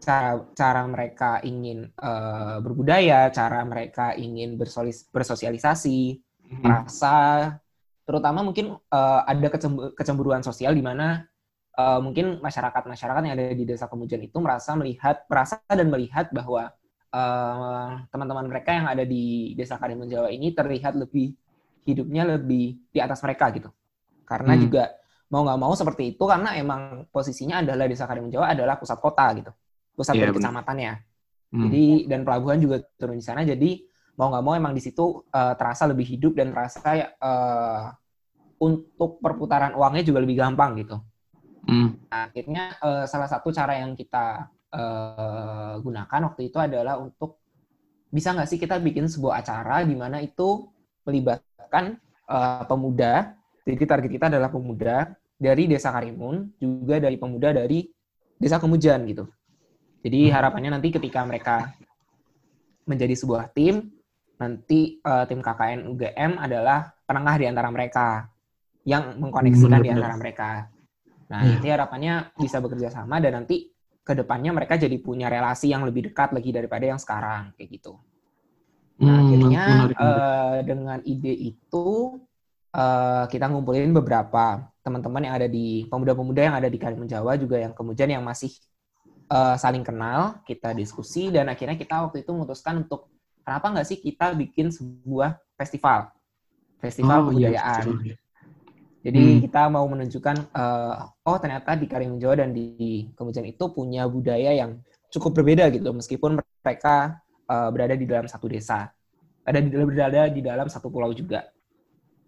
cara 0.00 0.40
cara 0.56 0.82
mereka 0.88 1.44
ingin 1.44 1.92
uh, 2.00 2.58
berbudaya, 2.64 3.28
cara 3.30 3.60
mereka 3.68 4.16
ingin 4.16 4.56
bersosialisasi, 5.12 6.18
hmm. 6.18 6.60
merasa 6.64 7.14
terutama 8.08 8.42
mungkin 8.42 8.74
uh, 8.74 9.20
ada 9.22 9.48
kecemburuan 9.94 10.42
sosial 10.42 10.74
di 10.74 10.82
mana 10.82 11.22
uh, 11.78 12.02
mungkin 12.02 12.42
masyarakat-masyarakat 12.42 13.20
yang 13.22 13.34
ada 13.38 13.54
di 13.54 13.64
desa 13.68 13.86
Kemujan 13.86 14.24
itu 14.24 14.40
merasa 14.42 14.74
melihat 14.74 15.22
merasa 15.30 15.62
dan 15.68 15.86
melihat 15.86 16.26
bahwa 16.34 16.74
Eh, 17.10 17.90
teman-teman 18.14 18.46
uh, 18.46 18.50
mereka 18.54 18.70
yang 18.70 18.86
ada 18.86 19.02
di 19.02 19.50
desa 19.58 19.74
Karimun 19.82 20.06
Jawa 20.06 20.30
ini 20.30 20.54
terlihat 20.54 20.94
lebih 20.94 21.34
hidupnya 21.82 22.22
lebih 22.22 22.86
di 22.86 22.98
atas 23.02 23.18
mereka 23.26 23.50
gitu. 23.50 23.66
Karena 24.22 24.54
hmm. 24.54 24.62
juga 24.62 24.94
mau 25.26 25.42
nggak 25.42 25.58
mau 25.58 25.74
seperti 25.74 26.14
itu 26.14 26.22
karena 26.22 26.54
emang 26.54 27.10
posisinya 27.10 27.66
adalah 27.66 27.90
desa 27.90 28.06
Karimun 28.06 28.30
Jawa 28.30 28.54
adalah 28.54 28.78
pusat 28.78 29.02
kota 29.02 29.26
gitu, 29.34 29.50
pusat 30.00 30.16
yeah, 30.16 30.32
kecamatannya. 30.32 30.92
Hmm. 31.52 31.68
Jadi 31.68 32.08
dan 32.08 32.24
pelabuhan 32.24 32.56
juga 32.56 32.80
turun 32.96 33.20
di 33.20 33.24
sana. 33.26 33.44
Jadi 33.44 33.84
mau 34.16 34.32
nggak 34.32 34.44
mau 34.44 34.56
emang 34.56 34.72
di 34.72 34.80
situ 34.80 35.20
uh, 35.28 35.54
terasa 35.60 35.84
lebih 35.84 36.08
hidup 36.08 36.32
dan 36.32 36.56
terasa 36.56 37.12
uh, 37.20 37.92
untuk 38.60 39.20
perputaran 39.20 39.76
uangnya 39.76 40.04
juga 40.08 40.24
lebih 40.24 40.40
gampang 40.40 40.80
gitu. 40.80 40.96
Hmm. 41.68 42.00
Nah, 42.08 42.32
akhirnya 42.32 42.64
uh, 42.80 43.04
salah 43.04 43.28
satu 43.28 43.52
cara 43.52 43.76
yang 43.76 43.92
kita 43.92 44.48
uh, 44.72 45.76
gunakan 45.84 46.20
waktu 46.32 46.48
itu 46.48 46.56
adalah 46.56 46.96
untuk 46.96 47.40
bisa 48.08 48.32
nggak 48.32 48.48
sih 48.48 48.58
kita 48.58 48.80
bikin 48.80 49.06
sebuah 49.06 49.44
acara 49.44 49.84
di 49.84 49.94
mana 49.94 50.24
itu 50.24 50.68
melibatkan 51.04 52.00
uh, 52.28 52.64
pemuda. 52.64 53.36
Jadi 53.64 53.84
target 53.84 54.10
kita 54.10 54.26
adalah 54.32 54.48
pemuda 54.48 55.14
dari 55.36 55.68
Desa 55.68 55.92
Karimun, 55.92 56.56
juga 56.60 57.00
dari 57.00 57.16
pemuda 57.16 57.52
dari 57.54 57.88
Desa 58.40 58.56
Kemujan 58.56 59.04
gitu. 59.08 59.24
Jadi 60.00 60.28
hmm. 60.28 60.32
harapannya 60.32 60.70
nanti 60.72 60.88
ketika 60.92 61.20
mereka 61.24 61.72
menjadi 62.88 63.14
sebuah 63.14 63.52
tim, 63.52 63.92
nanti 64.40 64.98
uh, 65.04 65.28
tim 65.28 65.44
KKN 65.44 65.86
UGM 65.92 66.40
adalah 66.40 66.88
penengah 67.04 67.36
di 67.36 67.46
antara 67.46 67.68
mereka 67.68 68.28
yang 68.88 69.20
mengkoneksikan 69.20 69.80
di 69.84 69.90
antara 69.92 70.16
mereka. 70.16 70.72
Nah, 71.28 71.44
hmm. 71.44 71.50
nanti 71.60 71.68
harapannya 71.68 72.14
bisa 72.34 72.58
bekerja 72.58 72.88
sama 72.90 73.20
dan 73.20 73.44
nanti 73.44 73.70
ke 74.00 74.12
depannya 74.16 74.50
mereka 74.56 74.80
jadi 74.80 74.96
punya 74.98 75.28
relasi 75.28 75.70
yang 75.70 75.84
lebih 75.84 76.10
dekat 76.10 76.32
lagi 76.32 76.50
daripada 76.50 76.84
yang 76.88 76.98
sekarang 76.98 77.52
kayak 77.54 77.68
gitu. 77.78 78.00
Nah, 79.00 79.16
hmm, 79.16 79.20
akhirnya 79.22 79.62
uh, 79.96 80.56
dengan 80.64 80.98
ide 81.04 81.32
itu 81.32 82.18
uh, 82.74 83.24
kita 83.28 83.46
ngumpulin 83.48 83.92
beberapa 83.92 84.66
teman-teman 84.80 85.28
yang 85.28 85.34
ada 85.36 85.48
di 85.48 85.84
pemuda-pemuda 85.88 86.40
yang 86.40 86.56
ada 86.56 86.68
di 86.68 86.78
Karimun 86.80 87.08
Jawa 87.08 87.36
juga 87.36 87.60
yang 87.60 87.76
kemudian 87.76 88.08
yang 88.08 88.24
masih 88.24 88.50
uh, 89.30 89.56
saling 89.56 89.86
kenal, 89.86 90.42
kita 90.44 90.74
diskusi 90.74 91.30
dan 91.30 91.46
akhirnya 91.48 91.78
kita 91.78 92.02
waktu 92.04 92.26
itu 92.26 92.34
memutuskan 92.34 92.82
untuk 92.82 93.08
kenapa 93.46 93.70
nggak 93.70 93.86
sih 93.86 93.98
kita 94.02 94.34
bikin 94.34 94.74
sebuah 94.74 95.38
festival, 95.54 96.10
festival 96.82 97.16
oh, 97.16 97.22
iya, 97.22 97.26
kebudayaan. 97.30 97.84
Iya, 98.04 98.16
jadi 99.00 99.22
hmm. 99.24 99.40
kita 99.48 99.62
mau 99.72 99.88
menunjukkan, 99.88 100.36
uh, 100.52 101.08
oh 101.24 101.38
ternyata 101.40 101.72
di 101.72 101.88
Karimun 101.88 102.20
Jawa 102.20 102.44
dan 102.44 102.52
di 102.52 103.08
Kemujan 103.16 103.48
itu 103.48 103.64
punya 103.72 104.04
budaya 104.04 104.52
yang 104.52 104.76
cukup 105.08 105.40
berbeda 105.40 105.72
gitu, 105.72 105.88
meskipun 105.96 106.36
mereka 106.36 107.16
uh, 107.48 107.72
berada 107.72 107.96
di 107.96 108.04
dalam 108.04 108.28
satu 108.28 108.44
desa, 108.44 108.92
ada 109.40 109.58
di 109.58 109.72
berada 109.72 110.28
di 110.28 110.44
dalam 110.44 110.68
satu 110.68 110.92
pulau 110.92 111.16
juga. 111.16 111.48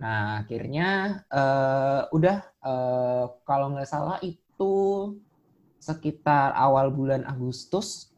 Nah 0.00 0.42
akhirnya 0.42 1.20
uh, 1.28 2.08
udah 2.10 2.36
uh, 2.64 3.24
kalau 3.44 3.76
nggak 3.76 3.86
salah 3.86 4.18
itu 4.24 4.72
sekitar 5.82 6.54
awal 6.54 6.94
bulan 6.94 7.26
Agustus 7.26 8.14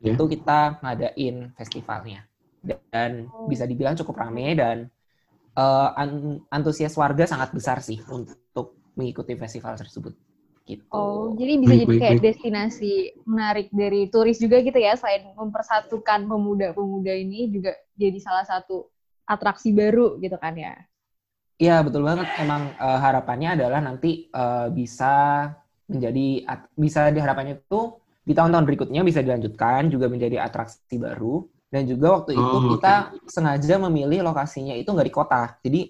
yeah. 0.00 0.16
itu 0.16 0.24
kita 0.32 0.80
ngadain 0.80 1.52
festivalnya 1.52 2.24
dan 2.64 3.28
oh. 3.28 3.44
bisa 3.44 3.68
dibilang 3.68 3.92
cukup 4.00 4.16
rame 4.16 4.56
dan 4.56 4.88
uh, 5.60 5.92
antusias 6.48 6.96
warga 6.96 7.28
sangat 7.28 7.52
besar 7.52 7.84
sih 7.84 8.00
untuk 8.08 8.80
mengikuti 8.96 9.36
festival 9.36 9.76
tersebut. 9.76 10.16
Gitu. 10.66 10.82
Oh, 10.90 11.30
jadi 11.38 11.62
bisa 11.62 11.74
jadi 11.78 11.94
kayak 11.94 12.18
destinasi 12.26 13.22
menarik 13.22 13.70
dari 13.70 14.10
turis 14.10 14.42
juga 14.42 14.58
gitu 14.58 14.74
ya, 14.74 14.98
selain 14.98 15.30
mempersatukan 15.38 16.26
pemuda-pemuda 16.26 17.14
ini 17.14 17.54
juga 17.54 17.70
jadi 17.94 18.18
salah 18.18 18.42
satu 18.42 18.90
atraksi 19.30 19.70
baru 19.70 20.18
gitu 20.18 20.34
kan 20.42 20.58
ya? 20.58 20.74
Iya 21.62 21.86
betul 21.86 22.02
banget. 22.02 22.26
Emang 22.42 22.74
uh, 22.82 22.98
harapannya 22.98 23.54
adalah 23.54 23.78
nanti 23.78 24.26
uh, 24.34 24.66
bisa 24.74 25.54
menjadi 25.86 26.42
bisa 26.74 27.10
diharapannya 27.14 27.62
itu 27.62 27.98
di 28.26 28.34
tahun-tahun 28.34 28.66
berikutnya 28.66 29.06
bisa 29.06 29.22
dilanjutkan 29.22 29.86
juga 29.86 30.10
menjadi 30.10 30.42
atraksi 30.42 30.98
baru 30.98 31.46
dan 31.70 31.82
juga 31.86 32.22
waktu 32.22 32.38
itu 32.38 32.56
oh, 32.56 32.78
kita 32.78 33.10
okay. 33.10 33.26
sengaja 33.26 33.74
memilih 33.90 34.22
lokasinya 34.22 34.74
itu 34.74 34.86
nggak 34.86 35.08
di 35.10 35.14
kota. 35.14 35.42
Jadi 35.62 35.80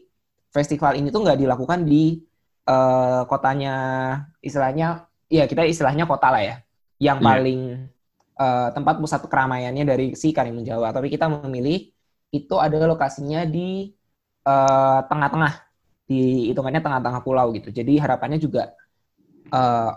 festival 0.49 0.97
ini 0.97 1.13
tuh 1.13 1.21
nggak 1.21 1.37
dilakukan 1.37 1.85
di 1.85 2.25
uh, 2.65 3.29
kotanya, 3.29 3.75
istilahnya, 4.41 5.05
ya 5.29 5.45
kita 5.45 5.69
istilahnya 5.69 6.09
kota 6.09 6.33
lah 6.33 6.43
ya, 6.43 6.57
yang 6.97 7.21
yeah. 7.21 7.27
paling 7.29 7.61
uh, 8.41 8.69
tempat 8.73 8.95
pusat 8.97 9.21
keramaiannya 9.29 9.85
dari 9.85 10.07
si 10.17 10.33
Karimun 10.33 10.65
Jawa. 10.65 10.97
Tapi 10.97 11.13
kita 11.13 11.29
memilih 11.29 11.93
itu 12.33 12.55
ada 12.57 12.77
lokasinya 12.89 13.45
di 13.45 13.93
uh, 14.49 15.01
tengah-tengah, 15.05 15.55
di 16.09 16.51
hitungannya 16.51 16.81
tengah-tengah 16.81 17.21
pulau 17.21 17.53
gitu. 17.53 17.69
Jadi 17.69 18.01
harapannya 18.01 18.41
juga 18.41 18.73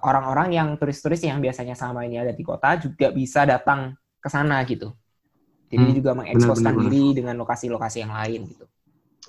orang-orang 0.05 0.49
uh, 0.53 0.55
yang 0.61 0.67
turis-turis 0.77 1.21
yang 1.25 1.41
biasanya 1.41 1.73
sama 1.73 2.05
ini 2.05 2.21
ada 2.21 2.33
di 2.33 2.43
kota 2.45 2.77
juga 2.77 3.09
bisa 3.09 3.45
datang 3.49 3.97
ke 4.19 4.27
sana 4.29 4.61
gitu. 4.67 4.93
Jadi 5.69 5.85
hmm, 5.85 5.97
juga 6.01 6.11
mengeksposkan 6.17 6.73
diri 6.85 7.13
dengan 7.13 7.37
lokasi-lokasi 7.41 8.01
yang 8.01 8.13
lain 8.13 8.49
gitu. 8.49 8.65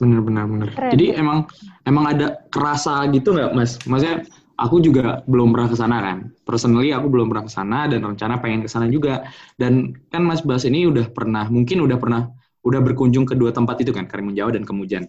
Bener 0.00 0.20
bener 0.24 0.44
bener. 0.48 0.68
Jadi 0.72 1.12
emang 1.12 1.44
emang 1.84 2.04
ada 2.16 2.40
kerasa 2.48 3.04
gitu 3.12 3.36
nggak 3.36 3.52
mas? 3.52 3.76
Maksudnya 3.84 4.24
aku 4.60 4.80
juga 4.84 5.24
belum 5.24 5.56
pernah 5.56 5.68
ke 5.72 5.76
sana 5.76 5.96
kan. 6.04 6.18
Personally 6.44 6.92
aku 6.92 7.08
belum 7.08 7.32
pernah 7.32 7.44
ke 7.48 7.52
sana 7.52 7.78
dan 7.88 8.00
rencana 8.04 8.40
pengen 8.40 8.60
ke 8.64 8.68
sana 8.68 8.88
juga. 8.92 9.24
Dan 9.56 9.96
kan 10.12 10.24
Mas 10.24 10.44
Bas 10.44 10.68
ini 10.68 10.84
udah 10.84 11.08
pernah, 11.12 11.48
mungkin 11.48 11.80
udah 11.80 11.96
pernah, 11.96 12.28
udah 12.64 12.80
berkunjung 12.84 13.24
ke 13.24 13.36
dua 13.36 13.56
tempat 13.56 13.80
itu 13.80 13.92
kan, 13.92 14.04
Karimun 14.04 14.36
Jawa 14.36 14.52
dan 14.52 14.68
Kemujan. 14.68 15.08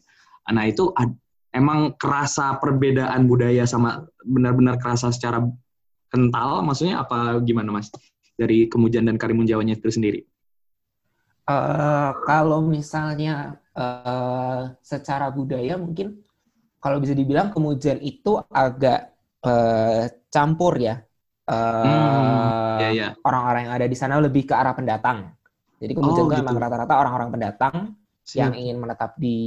Nah 0.52 0.64
itu 0.68 0.92
ad, 0.96 1.12
emang 1.52 1.96
kerasa 2.00 2.58
perbedaan 2.58 3.28
budaya 3.28 3.68
sama 3.68 4.08
benar-benar 4.24 4.80
kerasa 4.80 5.12
secara 5.12 5.44
kental, 6.12 6.64
maksudnya 6.64 7.04
apa 7.04 7.40
gimana 7.44 7.72
Mas? 7.72 7.92
Dari 8.36 8.68
Kemujan 8.68 9.06
dan 9.08 9.20
Karimun 9.20 9.46
Jawanya 9.46 9.78
itu 9.78 9.92
sendiri? 9.92 10.26
Uh, 11.46 12.16
kalau 12.24 12.64
misalnya 12.64 13.60
uh, 13.76 14.72
secara 14.80 15.28
budaya 15.34 15.76
mungkin 15.76 16.22
kalau 16.82 16.98
bisa 16.98 17.14
dibilang 17.14 17.54
kemudian 17.54 18.02
itu 18.02 18.42
agak 18.50 19.14
uh, 19.46 20.10
campur 20.34 20.80
ya. 20.80 21.04
Uh, 21.46 21.84
hmm, 21.84 22.78
yeah, 22.82 22.92
yeah. 22.92 23.12
Orang-orang 23.22 23.68
yang 23.68 23.74
ada 23.76 23.88
di 23.90 23.98
sana 23.98 24.18
lebih 24.18 24.48
ke 24.48 24.54
arah 24.56 24.74
pendatang. 24.74 25.36
Jadi 25.82 25.98
kemudian 25.98 26.26
oh, 26.26 26.30
gitu. 26.30 26.40
memang 26.40 26.56
rata-rata 26.62 26.94
orang-orang 26.94 27.30
pendatang 27.34 27.76
Siap. 28.22 28.38
yang 28.38 28.54
ingin 28.54 28.78
menetap 28.78 29.18
di 29.18 29.40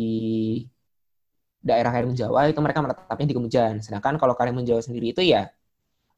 daerah 1.64 1.90
Karimun 1.90 2.12
Jawa 2.12 2.44
itu 2.46 2.60
mereka 2.60 2.84
menetapnya 2.84 3.26
di 3.26 3.34
Kemujan. 3.34 3.80
Sedangkan 3.80 4.20
kalau 4.20 4.36
Karimun 4.36 4.68
Jawa 4.68 4.84
sendiri 4.84 5.16
itu 5.16 5.24
ya 5.24 5.48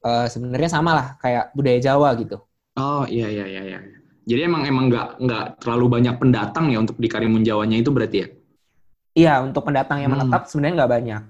uh, 0.02 0.26
sebenarnya 0.26 0.70
sama 0.70 0.90
lah 0.92 1.06
kayak 1.22 1.54
budaya 1.54 1.78
Jawa 1.78 2.12
gitu. 2.18 2.42
Oh 2.76 3.06
iya 3.06 3.30
iya 3.30 3.46
iya. 3.46 3.62
iya. 3.62 3.78
Jadi 4.26 4.40
emang 4.42 4.66
emang 4.66 4.90
nggak 4.90 5.22
nggak 5.22 5.44
terlalu 5.62 5.86
banyak 5.86 6.14
pendatang 6.18 6.74
ya 6.74 6.82
untuk 6.82 6.98
di 6.98 7.06
Karimun 7.06 7.46
Jawanya 7.46 7.78
itu 7.78 7.94
berarti 7.94 8.26
ya? 8.26 8.28
Iya, 9.16 9.34
untuk 9.40 9.64
pendatang 9.64 10.02
yang 10.02 10.12
hmm. 10.12 10.26
menetap 10.26 10.44
hmm. 10.44 10.50
sebenarnya 10.50 10.74
nggak 10.82 10.92
banyak. 10.92 11.22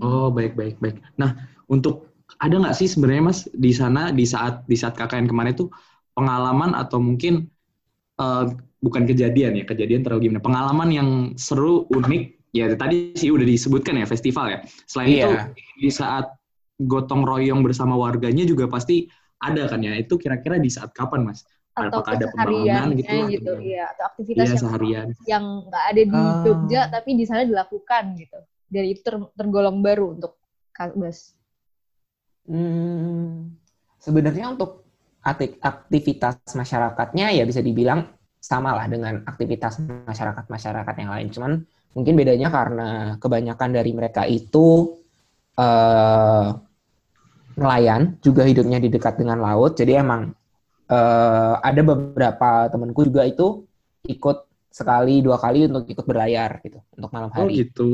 Oh 0.00 0.30
baik 0.30 0.54
baik 0.54 0.78
baik. 0.78 1.02
Nah 1.18 1.36
untuk 1.66 2.10
ada 2.38 2.54
nggak 2.54 2.76
sih 2.78 2.86
sebenarnya 2.86 3.22
mas 3.26 3.50
di 3.50 3.72
sana 3.74 4.14
di 4.14 4.22
saat 4.22 4.62
di 4.70 4.78
saat 4.78 4.94
KKN 4.94 5.26
kemarin 5.26 5.52
itu 5.52 5.66
pengalaman 6.14 6.72
atau 6.78 7.02
mungkin 7.02 7.50
uh, 8.20 8.46
bukan 8.80 9.04
kejadian 9.04 9.60
ya 9.60 9.64
kejadian 9.68 10.00
terlalu 10.04 10.28
gimana 10.28 10.40
pengalaman 10.40 10.88
yang 10.88 11.08
seru 11.36 11.84
unik 11.92 12.39
ya 12.50 12.70
tadi 12.74 13.14
sih 13.14 13.30
udah 13.30 13.46
disebutkan 13.46 13.98
ya 14.00 14.06
festival 14.06 14.46
ya. 14.50 14.58
Selain 14.86 15.08
iya. 15.10 15.18
itu 15.18 15.30
di 15.80 15.90
saat 15.90 16.26
gotong 16.80 17.22
royong 17.26 17.60
bersama 17.62 17.94
warganya 17.98 18.46
juga 18.46 18.66
pasti 18.66 19.06
ada 19.40 19.66
kan 19.70 19.80
ya. 19.82 19.96
Itu 19.98 20.18
kira-kira 20.18 20.58
di 20.58 20.70
saat 20.70 20.92
kapan 20.92 21.30
mas? 21.30 21.46
atau 21.70 22.02
ada 22.02 22.26
pembangunan 22.34 22.92
gitu, 22.98 23.30
gitu 23.30 23.52
ya 23.62 23.88
atau 23.94 24.04
aktivitas 24.10 24.42
ya, 24.42 24.50
yang 24.50 24.60
seharian. 24.60 25.06
yang 25.24 25.44
nggak 25.70 25.84
ada 25.86 26.02
di 26.02 26.18
uh. 26.18 26.42
Jogja 26.42 26.80
tapi 26.90 27.10
di 27.14 27.24
sana 27.24 27.46
dilakukan 27.46 28.18
gitu 28.18 28.38
dari 28.70 28.94
itu 28.94 29.00
ter, 29.02 29.18
tergolong 29.34 29.82
baru 29.82 30.14
untuk 30.18 30.38
Kalbas. 30.70 31.34
Hmm, 32.46 33.52
sebenarnya 34.00 34.54
untuk 34.54 34.86
aktivitas 35.20 36.40
masyarakatnya 36.56 37.36
ya 37.36 37.44
bisa 37.44 37.60
dibilang 37.60 38.08
sama 38.40 38.72
lah 38.72 38.88
dengan 38.88 39.20
aktivitas 39.28 39.82
masyarakat-masyarakat 40.08 40.94
yang 40.96 41.10
lain. 41.12 41.28
Cuman 41.28 41.52
mungkin 41.94 42.14
bedanya 42.14 42.48
karena 42.48 42.88
kebanyakan 43.18 43.70
dari 43.74 43.90
mereka 43.90 44.22
itu 44.26 44.98
uh, 45.58 46.54
nelayan, 47.58 48.16
juga 48.22 48.46
hidupnya 48.46 48.78
di 48.78 48.88
dekat 48.88 49.18
dengan 49.20 49.42
laut. 49.42 49.76
Jadi 49.76 49.92
emang 49.98 50.30
uh, 50.88 51.54
ada 51.60 51.80
beberapa 51.82 52.70
temanku 52.70 53.06
juga 53.10 53.26
itu 53.26 53.66
ikut 54.06 54.48
sekali 54.70 55.18
dua 55.18 55.34
kali 55.34 55.66
untuk 55.66 55.84
ikut 55.90 56.06
berlayar 56.06 56.62
gitu 56.62 56.78
untuk 56.94 57.10
malam 57.10 57.30
hari. 57.34 57.42
Oh 57.42 57.48
gitu. 57.50 57.92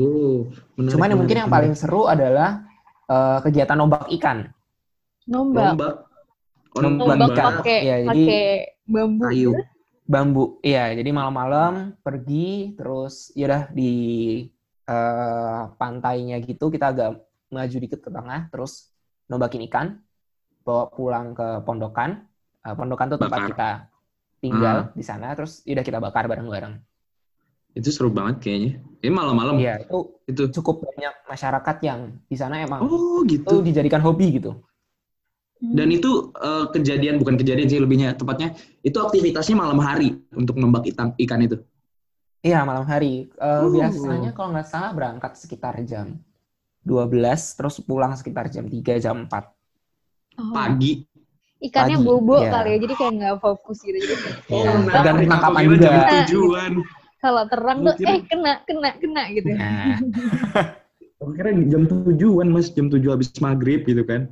Menarik, 0.77 0.91
Cuman 0.93 1.07
yang 1.09 1.19
mungkin 1.19 1.37
yang 1.41 1.51
paling 1.51 1.73
seru 1.73 2.05
adalah 2.05 2.63
uh, 3.09 3.41
kegiatan 3.41 3.75
nombak 3.75 4.05
ikan. 4.21 4.45
Nombak. 5.25 5.73
Nombak. 5.73 5.93
Oh, 6.77 6.81
nombak, 6.85 7.05
nombak 7.17 7.29
ikan. 7.33 7.53
Pakai, 7.59 7.79
ya, 7.81 7.95
jadi 8.05 8.37
bambu. 8.85 9.25
Kayu. 9.25 9.51
Bambu. 10.07 10.63
Iya, 10.63 10.95
jadi 10.95 11.11
malam-malam 11.11 11.99
pergi 11.99 12.79
terus 12.79 13.35
ya 13.35 13.51
udah 13.51 13.63
di 13.75 13.93
uh, 14.87 15.75
pantainya 15.75 16.39
gitu 16.39 16.71
kita 16.71 16.95
agak 16.95 17.19
maju 17.51 17.77
dikit 17.79 17.99
ke 17.99 18.09
tengah 18.11 18.47
terus 18.47 18.91
nombakin 19.27 19.67
ikan 19.67 19.87
bawa 20.63 20.87
pulang 20.87 21.35
ke 21.35 21.59
pondokan. 21.67 22.23
Uh, 22.63 22.71
pondokan 22.71 23.11
tuh 23.11 23.19
tempat 23.19 23.39
bakar. 23.43 23.49
kita 23.51 23.69
tinggal 24.39 24.77
hmm. 24.87 24.91
di 24.95 25.03
sana 25.03 25.27
terus 25.35 25.59
udah 25.67 25.83
kita 25.83 25.99
bakar 25.99 26.23
bareng-bareng. 26.31 26.79
Itu 27.75 27.91
seru 27.91 28.07
banget 28.07 28.47
kayaknya. 28.47 28.79
Ini 29.03 29.11
malam-malam. 29.11 29.59
Iya 29.59 29.83
itu 29.83 30.23
itu. 30.23 30.43
cukup 30.55 30.87
banyak 30.87 31.13
masyarakat 31.27 31.77
yang 31.83 31.99
di 32.31 32.35
sana 32.39 32.63
emang 32.63 32.87
oh 32.87 33.27
gitu. 33.27 33.43
itu 33.43 33.55
dijadikan 33.59 33.99
hobi 33.99 34.39
gitu 34.39 34.55
dan 35.57 35.89
itu 35.89 36.29
uh, 36.37 36.69
kejadian 36.69 37.17
bukan 37.17 37.33
kejadian 37.33 37.65
sih 37.65 37.81
lebihnya 37.81 38.13
tepatnya 38.13 38.53
itu 38.85 38.97
aktivitasnya 39.01 39.57
malam 39.57 39.81
hari 39.81 40.21
untuk 40.37 40.53
nembak 40.61 40.85
ikan 40.93 41.17
ikan 41.17 41.39
itu. 41.41 41.57
Iya 42.45 42.61
malam 42.61 42.85
hari. 42.85 43.25
Uh, 43.41 43.65
uh. 43.65 43.69
biasanya 43.73 44.31
kalau 44.37 44.53
nggak 44.53 44.67
salah 44.69 44.93
berangkat 44.93 45.33
sekitar 45.33 45.81
jam 45.81 46.21
12 46.85 47.57
terus 47.57 47.81
pulang 47.81 48.13
sekitar 48.13 48.53
jam 48.53 48.69
3 48.69 49.01
jam 49.01 49.25
4 49.25 49.33
oh. 49.33 50.53
pagi. 50.53 51.03
Ikannya 51.57 51.97
Pagi, 51.97 52.05
bobo 52.05 52.37
ya. 52.37 52.53
kali 52.53 52.69
ya 52.69 52.77
jadi 52.85 52.93
kayak 52.93 53.13
nggak 53.17 53.35
fokus 53.41 53.81
gitu. 53.81 53.97
Jadi 53.97 54.13
oh, 54.53 54.61
tergantung 54.93 55.25
tangkapan 55.25 55.61
juga. 55.65 55.89
tujuan. 56.21 56.71
Kalau 57.17 57.43
terang 57.49 57.77
tuh 57.81 57.95
kira- 57.97 58.13
eh 58.13 58.21
kena 58.29 58.53
kena 58.61 58.89
kena 59.01 59.23
gitu. 59.33 59.49
Nah, 59.57 59.97
Kira 61.17 61.49
jam 61.65 61.89
tujuan 61.89 62.45
mas, 62.53 62.69
jam 62.69 62.93
tujuh 62.93 63.09
habis 63.09 63.33
maghrib 63.41 63.81
gitu 63.89 64.05
kan? 64.05 64.29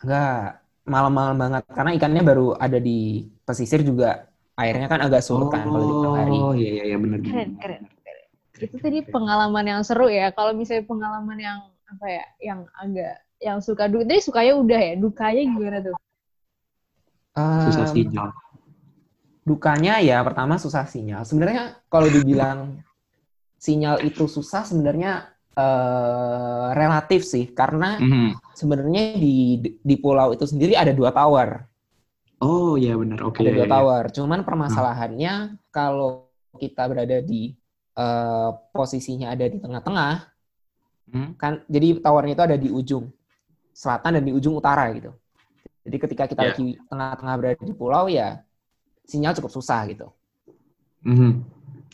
enggak 0.00 0.59
malam-malam 0.90 1.38
banget 1.38 1.62
karena 1.70 1.94
ikannya 1.94 2.22
baru 2.26 2.58
ada 2.58 2.82
di 2.82 3.22
pesisir 3.46 3.86
juga 3.86 4.26
airnya 4.58 4.90
kan 4.90 5.00
agak 5.00 5.22
surut 5.22 5.48
kan 5.48 5.62
kalau 5.62 5.80
di 5.80 5.92
malam 5.94 6.14
hari. 6.18 6.36
Oh 6.36 6.52
iya 6.52 6.70
iya 6.76 6.84
iya 6.90 6.96
benar. 6.98 7.18
Keren, 7.22 7.50
keren, 7.56 7.82
keren. 8.02 8.24
Itu 8.58 8.76
tadi 8.76 8.98
pengalaman 9.06 9.64
yang 9.64 9.80
seru 9.86 10.10
ya. 10.10 10.34
Kalau 10.34 10.52
misalnya 10.52 10.84
pengalaman 10.84 11.38
yang 11.38 11.58
apa 11.86 12.06
ya, 12.06 12.24
yang 12.42 12.60
agak 12.76 13.14
yang 13.40 13.58
suka 13.64 13.88
duka, 13.88 14.04
tadi 14.04 14.20
sukanya 14.20 14.52
udah 14.58 14.80
ya, 14.84 14.94
dukanya 15.00 15.42
gimana 15.48 15.78
tuh? 15.80 15.96
Susah 17.64 17.86
Em, 17.88 17.94
sinyal. 17.94 18.28
dukanya 19.40 19.94
ya 20.04 20.20
pertama 20.20 20.60
susah 20.60 20.84
sinyal. 20.84 21.24
Sebenarnya 21.24 21.80
kalau 21.88 22.06
dibilang 22.12 22.84
sinyal 23.56 24.04
itu 24.04 24.28
susah 24.28 24.68
sebenarnya 24.68 25.30
eh, 25.60 26.66
relatif 26.72 27.20
sih 27.22 27.52
karena 27.52 28.00
Mhm. 28.00 28.56
sebenarnya 28.56 29.04
di 29.16 29.60
di 29.60 29.94
pulau 30.00 30.32
itu 30.32 30.48
sendiri 30.48 30.72
ada 30.74 30.90
dua 30.96 31.12
tower. 31.12 31.68
Oh 32.40 32.80
iya 32.80 32.96
benar. 32.96 33.20
Oke. 33.28 33.44
ada 33.44 33.52
iya, 33.52 33.56
dua 33.60 33.68
iya. 33.68 33.74
tower. 33.76 34.04
Cuman 34.16 34.40
permasalahannya 34.42 35.34
kalau 35.68 36.32
kita 36.56 36.88
berada 36.88 37.20
di 37.20 37.52
eh, 37.94 38.50
posisinya 38.72 39.28
ada 39.28 39.44
di 39.44 39.60
tengah-tengah, 39.60 40.24
Hmm. 41.10 41.34
kan 41.36 41.60
jadi 41.66 41.98
towernya 42.00 42.38
itu 42.38 42.44
ada 42.46 42.56
di 42.56 42.68
ujung 42.70 43.10
selatan 43.74 44.16
dan 44.16 44.22
di 44.24 44.32
ujung 44.32 44.56
utara 44.56 44.88
gitu. 44.94 45.10
Jadi 45.84 45.96
ketika 45.98 46.24
kita 46.24 46.40
Iya. 46.40 46.48
lagi 46.54 46.68
tengah-tengah 46.86 47.34
berada 47.36 47.60
di 47.60 47.74
pulau 47.74 48.06
ya 48.06 48.40
sinyal 49.04 49.34
cukup 49.36 49.52
susah 49.52 49.84
gitu. 49.90 50.06
Mhm. 51.02 51.44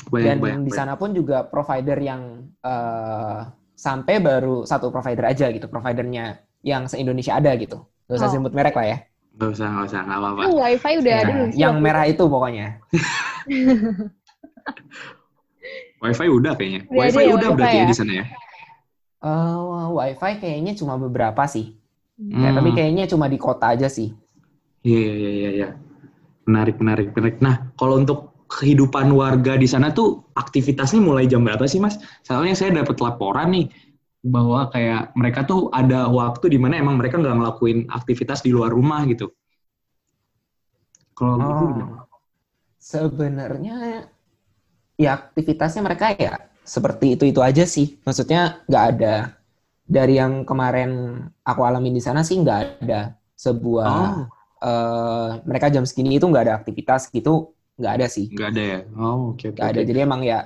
Bayang, 0.06 0.26
Dan 0.26 0.36
bayang, 0.38 0.62
di 0.62 0.70
bayang. 0.70 0.78
sana 0.78 0.94
pun 0.94 1.10
juga 1.10 1.42
provider 1.44 1.98
yang 1.98 2.22
eh, 2.60 3.38
sampai 3.74 4.20
baru 4.20 4.62
satu 4.62 4.88
provider 4.88 5.24
aja 5.26 5.50
gitu, 5.50 5.66
providernya 5.66 6.40
yang 6.62 6.86
se-Indonesia 6.86 7.34
ada 7.34 7.52
gitu. 7.56 7.84
Gak 8.06 8.16
usah 8.16 8.28
Oh. 8.28 8.34
sebut 8.38 8.52
merek 8.52 8.72
lah 8.72 8.86
ya. 8.86 8.98
Nggak 9.36 9.50
usah, 9.52 9.68
nggak 9.68 9.86
usah, 9.86 10.00
nggak 10.00 10.18
apa-apa. 10.18 10.40
Kan 10.40 10.52
wifi 10.56 10.92
udah 10.96 11.12
ada 11.14 11.28
Nah, 11.28 11.48
sih 11.50 11.58
yang 11.58 11.74
merah 11.76 12.04
itu 12.06 12.24
pokoknya. 12.24 12.66
Wifi 15.96 16.26
udah 16.28 16.52
kayaknya. 16.54 16.80
Udah 16.86 16.92
ada 16.92 17.08
wifi 17.08 17.16
ya, 17.18 17.32
udah 17.32 17.32
wifi 17.32 17.50
ya? 17.50 17.56
berarti 17.56 17.76
ya 17.76 17.84
di 17.84 17.96
sana 17.96 18.12
ya. 18.12 18.24
Eh, 19.18 19.86
wifi 19.90 20.32
kayaknya 20.38 20.72
cuma 20.76 20.94
beberapa 20.96 21.42
sih. 21.44 21.74
Ya, 22.16 22.48
Hmm. 22.52 22.56
tapi 22.56 22.70
kayaknya 22.72 23.04
cuma 23.08 23.28
di 23.28 23.36
kota 23.36 23.72
aja 23.72 23.88
sih. 23.88 24.12
Iya, 24.80 25.00
iya, 25.00 25.10
iya, 25.10 25.30
iya, 25.32 25.50
iya. 25.52 25.68
Menarik, 26.46 26.76
menarik, 26.78 27.08
menarik. 27.12 27.36
Nah, 27.42 27.72
kalau 27.74 27.98
untuk 27.98 28.35
kehidupan 28.46 29.10
warga 29.12 29.58
di 29.58 29.66
sana 29.66 29.90
tuh 29.90 30.22
aktivitasnya 30.38 31.00
mulai 31.02 31.26
jam 31.30 31.42
berapa 31.46 31.64
sih, 31.66 31.80
Mas? 31.82 31.98
Soalnya 32.26 32.54
saya 32.58 32.70
dapat 32.80 32.96
laporan 33.02 33.48
nih 33.54 33.66
bahwa 34.26 34.70
kayak 34.74 35.14
mereka 35.18 35.46
tuh 35.46 35.70
ada 35.70 36.10
waktu 36.10 36.54
di 36.54 36.58
mana 36.58 36.78
emang 36.82 36.98
mereka 36.98 37.18
nggak 37.22 37.36
ngelakuin 37.38 37.78
aktivitas 37.90 38.42
di 38.46 38.50
luar 38.54 38.70
rumah 38.74 39.02
gitu. 39.06 39.30
Kalau 41.16 41.38
Oh, 41.40 42.06
sebenarnya 42.80 44.08
ya 44.96 45.10
aktivitasnya 45.18 45.82
mereka 45.84 46.12
ya 46.16 46.34
seperti 46.66 47.16
itu-itu 47.18 47.40
aja 47.44 47.64
sih. 47.68 47.98
Maksudnya 48.06 48.64
nggak 48.68 48.84
ada 48.96 49.16
dari 49.86 50.18
yang 50.18 50.44
kemarin 50.48 51.22
aku 51.46 51.62
alamin 51.62 51.94
di 51.96 52.02
sana 52.02 52.22
sih 52.26 52.38
nggak 52.42 52.82
ada 52.84 53.16
sebuah 53.38 53.92
Oh, 53.92 54.28
eh, 54.64 55.30
mereka 55.48 55.68
jam 55.72 55.84
segini 55.86 56.18
itu 56.18 56.26
nggak 56.28 56.44
ada 56.50 56.56
aktivitas 56.60 57.08
gitu 57.12 57.55
nggak 57.76 57.92
ada 57.96 58.06
sih. 58.06 58.26
nggak 58.28 58.48
ada 58.50 58.62
ya? 58.62 58.78
Oh, 58.96 59.32
oke, 59.32 59.44
oke. 59.52 59.56
Nggak 59.56 59.68
ada. 59.68 59.80
oke. 59.80 59.88
Jadi 59.88 59.98
emang 60.00 60.20
ya 60.20 60.38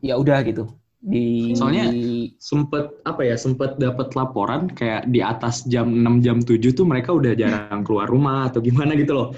ya 0.00 0.14
udah 0.16 0.38
gitu. 0.42 0.64
Di 1.00 1.56
Soalnya- 1.56 1.88
Sempet, 2.36 2.92
apa 3.02 3.24
ya, 3.24 3.32
sempet 3.34 3.76
dapat 3.76 4.12
laporan 4.12 4.68
kayak 4.68 5.08
di 5.08 5.20
atas 5.20 5.64
jam 5.64 5.88
6, 5.88 6.20
jam 6.20 6.38
7 6.40 6.72
tuh 6.72 6.84
mereka 6.84 7.12
udah 7.12 7.32
jarang 7.32 7.80
keluar 7.80 8.04
rumah 8.04 8.48
atau 8.48 8.60
gimana 8.60 8.92
gitu 8.94 9.12
loh. 9.12 9.28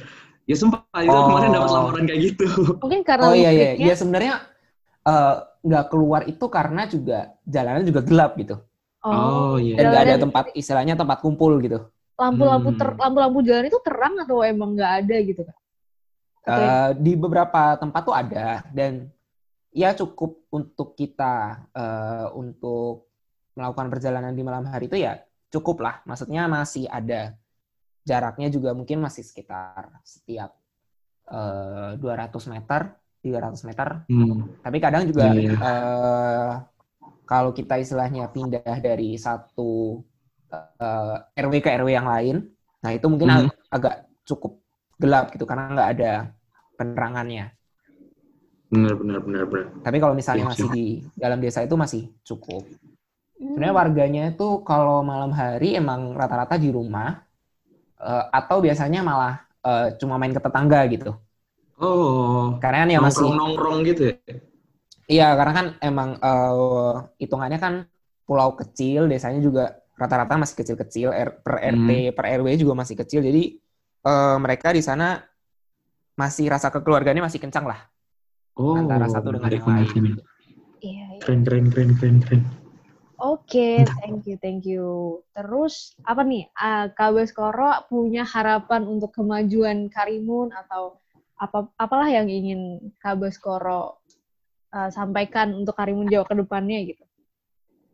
Ya 0.42 0.58
sempat, 0.58 0.82
itu 0.98 1.14
Oh. 1.14 1.30
kemarin 1.30 1.54
dapat 1.54 1.70
laporan 1.70 2.02
kayak 2.04 2.20
gitu. 2.34 2.46
Mungkin 2.82 3.00
karena 3.06 3.30
Oh 3.30 3.34
iya 3.34 3.50
iya, 3.50 3.70
ya 3.78 3.94
sebenarnya 3.94 4.42
eh, 5.02 5.34
nggak 5.62 5.84
keluar 5.88 6.26
itu 6.26 6.46
karena 6.46 6.86
juga 6.86 7.18
jalanan 7.42 7.82
juga 7.82 8.02
gelap 8.02 8.34
gitu. 8.38 8.58
Oh, 9.02 9.54
iya. 9.58 9.78
Dan 9.78 9.84
nggak 9.90 10.02
ada 10.04 10.16
tempat 10.18 10.44
istilahnya 10.54 10.94
tempat 10.94 11.18
kumpul 11.18 11.58
gitu. 11.58 11.78
lampu-lampu 12.12 12.70
Hmm. 12.70 12.78
ter 12.78 12.88
lampu-lampu 12.94 13.38
jalan 13.42 13.66
itu 13.66 13.78
terang 13.82 14.14
atau 14.14 14.46
emang 14.46 14.78
nggak 14.78 14.92
ada 15.02 15.16
gitu 15.26 15.42
kan? 15.42 15.56
Eh, 16.42 16.90
di 16.98 17.14
beberapa 17.14 17.78
tempat 17.78 18.02
tuh 18.02 18.16
ada 18.18 18.66
dan 18.74 19.06
ya 19.70 19.94
cukup 19.94 20.42
untuk 20.50 20.98
kita 20.98 21.62
eh, 21.70 22.26
untuk 22.34 23.06
melakukan 23.54 23.86
perjalanan 23.94 24.34
di 24.34 24.42
malam 24.42 24.66
hari 24.66 24.90
itu 24.90 24.98
ya 24.98 25.22
cukup 25.54 25.86
lah. 25.86 26.02
Maksudnya 26.02 26.50
masih 26.50 26.90
ada 26.90 27.38
jaraknya 28.02 28.50
juga 28.50 28.74
mungkin 28.74 28.98
masih 28.98 29.22
sekitar 29.22 30.02
setiap 30.02 30.50
eh, 31.30 31.94
200 32.02 32.34
meter, 32.50 32.90
300 33.22 33.62
meter. 33.62 33.88
Hmm. 34.10 34.50
Tapi 34.66 34.78
kadang 34.82 35.06
juga 35.06 35.30
Iya, 35.30 35.46
iya. 35.46 35.54
eh, 35.54 36.52
kalau 37.22 37.54
kita 37.54 37.78
istilahnya 37.78 38.26
pindah 38.34 38.82
dari 38.82 39.14
satu 39.14 40.02
eh, 40.50 41.16
RW 41.38 41.54
ke 41.62 41.70
RW 41.70 41.88
yang 41.94 42.10
lain, 42.10 42.50
nah 42.82 42.90
itu 42.90 43.06
mungkin 43.06 43.30
ag- 43.46 43.54
agak 43.70 44.10
cukup 44.26 44.58
gelap 45.00 45.24
gitu 45.34 45.44
karena 45.50 45.64
nggak 45.74 45.90
ada 45.94 46.06
penerangannya. 46.78 47.42
Benar, 48.72 48.94
benar, 48.96 49.20
benar, 49.22 49.44
benar. 49.46 49.66
Tapi 49.82 49.96
kalau 49.98 50.14
misalnya 50.14 50.44
Iya, 50.44 50.46
masih 50.46 50.68
di 50.70 50.84
dalam 51.18 51.42
desa 51.42 51.60
itu 51.66 51.74
masih 51.74 52.02
cukup. 52.22 52.70
Hmm. 53.40 53.48
Sebenarnya 53.54 53.74
warganya 53.80 54.22
itu 54.32 54.48
kalau 54.68 55.02
malam 55.02 55.32
hari 55.34 55.74
emang 55.80 56.14
rata-rata 56.20 56.56
di 56.60 56.70
rumah 56.72 57.24
eh, 58.00 58.24
atau 58.38 58.58
biasanya 58.64 59.00
malah 59.02 59.34
eh, 59.66 59.86
cuma 60.00 60.16
main 60.20 60.34
ke 60.36 60.42
tetangga 60.42 60.80
gitu. 60.94 61.10
Oh, 61.88 62.46
Karena 62.62 62.76
kan 62.82 62.90
ya 62.94 63.00
masih 63.06 63.30
nongkrong-nongkrong 63.36 63.78
gitu 63.88 64.02
ya? 64.08 64.14
Iya, 65.12 65.24
karena 65.38 65.52
kan 65.58 65.66
emang 65.86 66.08
eh, 66.26 66.94
hitungannya 67.22 67.58
kan 67.64 67.74
pulau 68.26 68.50
kecil, 68.60 69.00
desanya 69.10 69.40
juga 69.48 69.62
rata-rata 70.00 70.34
masih 70.42 70.56
kecil-kecil, 70.60 71.08
R- 71.26 71.36
per 71.44 71.54
RT, 71.74 71.88
per 72.16 72.24
RW 72.38 72.48
juga 72.62 72.74
masih 72.80 72.96
kecil. 73.00 73.20
Jadi 73.28 73.40
eh, 74.06 74.36
mereka 74.38 74.74
di 74.74 74.82
sana 74.82 75.22
masih 76.18 76.50
rasa 76.52 76.68
kekeluargaannya 76.68 77.24
masih 77.24 77.40
kencang 77.40 77.66
lah. 77.66 77.80
Oh, 78.52 78.76
Antara 78.76 79.08
satu 79.08 79.32
dengan 79.32 79.48
menarik, 79.48 79.64
yang 79.64 79.68
lain. 79.68 79.76
menarik, 79.80 79.96
menarik. 79.96 80.24
Iya, 80.82 81.04
iya. 81.14 81.20
Keren, 81.22 81.40
keren, 81.46 81.66
keren, 81.72 81.90
keren, 81.96 82.16
keren. 82.20 82.42
Oke, 83.22 83.86
thank 84.02 84.26
you, 84.26 84.34
thank 84.42 84.66
you. 84.66 85.22
Terus 85.30 85.94
apa 86.02 86.26
nih? 86.26 86.50
Uh, 86.58 86.90
Kak 86.90 87.14
Baskoro 87.14 87.86
punya 87.86 88.26
harapan 88.26 88.82
untuk 88.82 89.14
kemajuan 89.14 89.86
Karimun 89.94 90.50
atau 90.50 90.98
apa 91.38 91.70
apalah 91.78 92.10
yang 92.10 92.26
ingin 92.26 92.82
Kak 92.98 93.22
Baskoro 93.22 94.02
uh, 94.74 94.90
sampaikan 94.90 95.54
untuk 95.54 95.78
Karimun 95.78 96.10
Jawa 96.10 96.26
ke 96.26 96.34
depannya 96.34 96.82
gitu. 96.82 97.06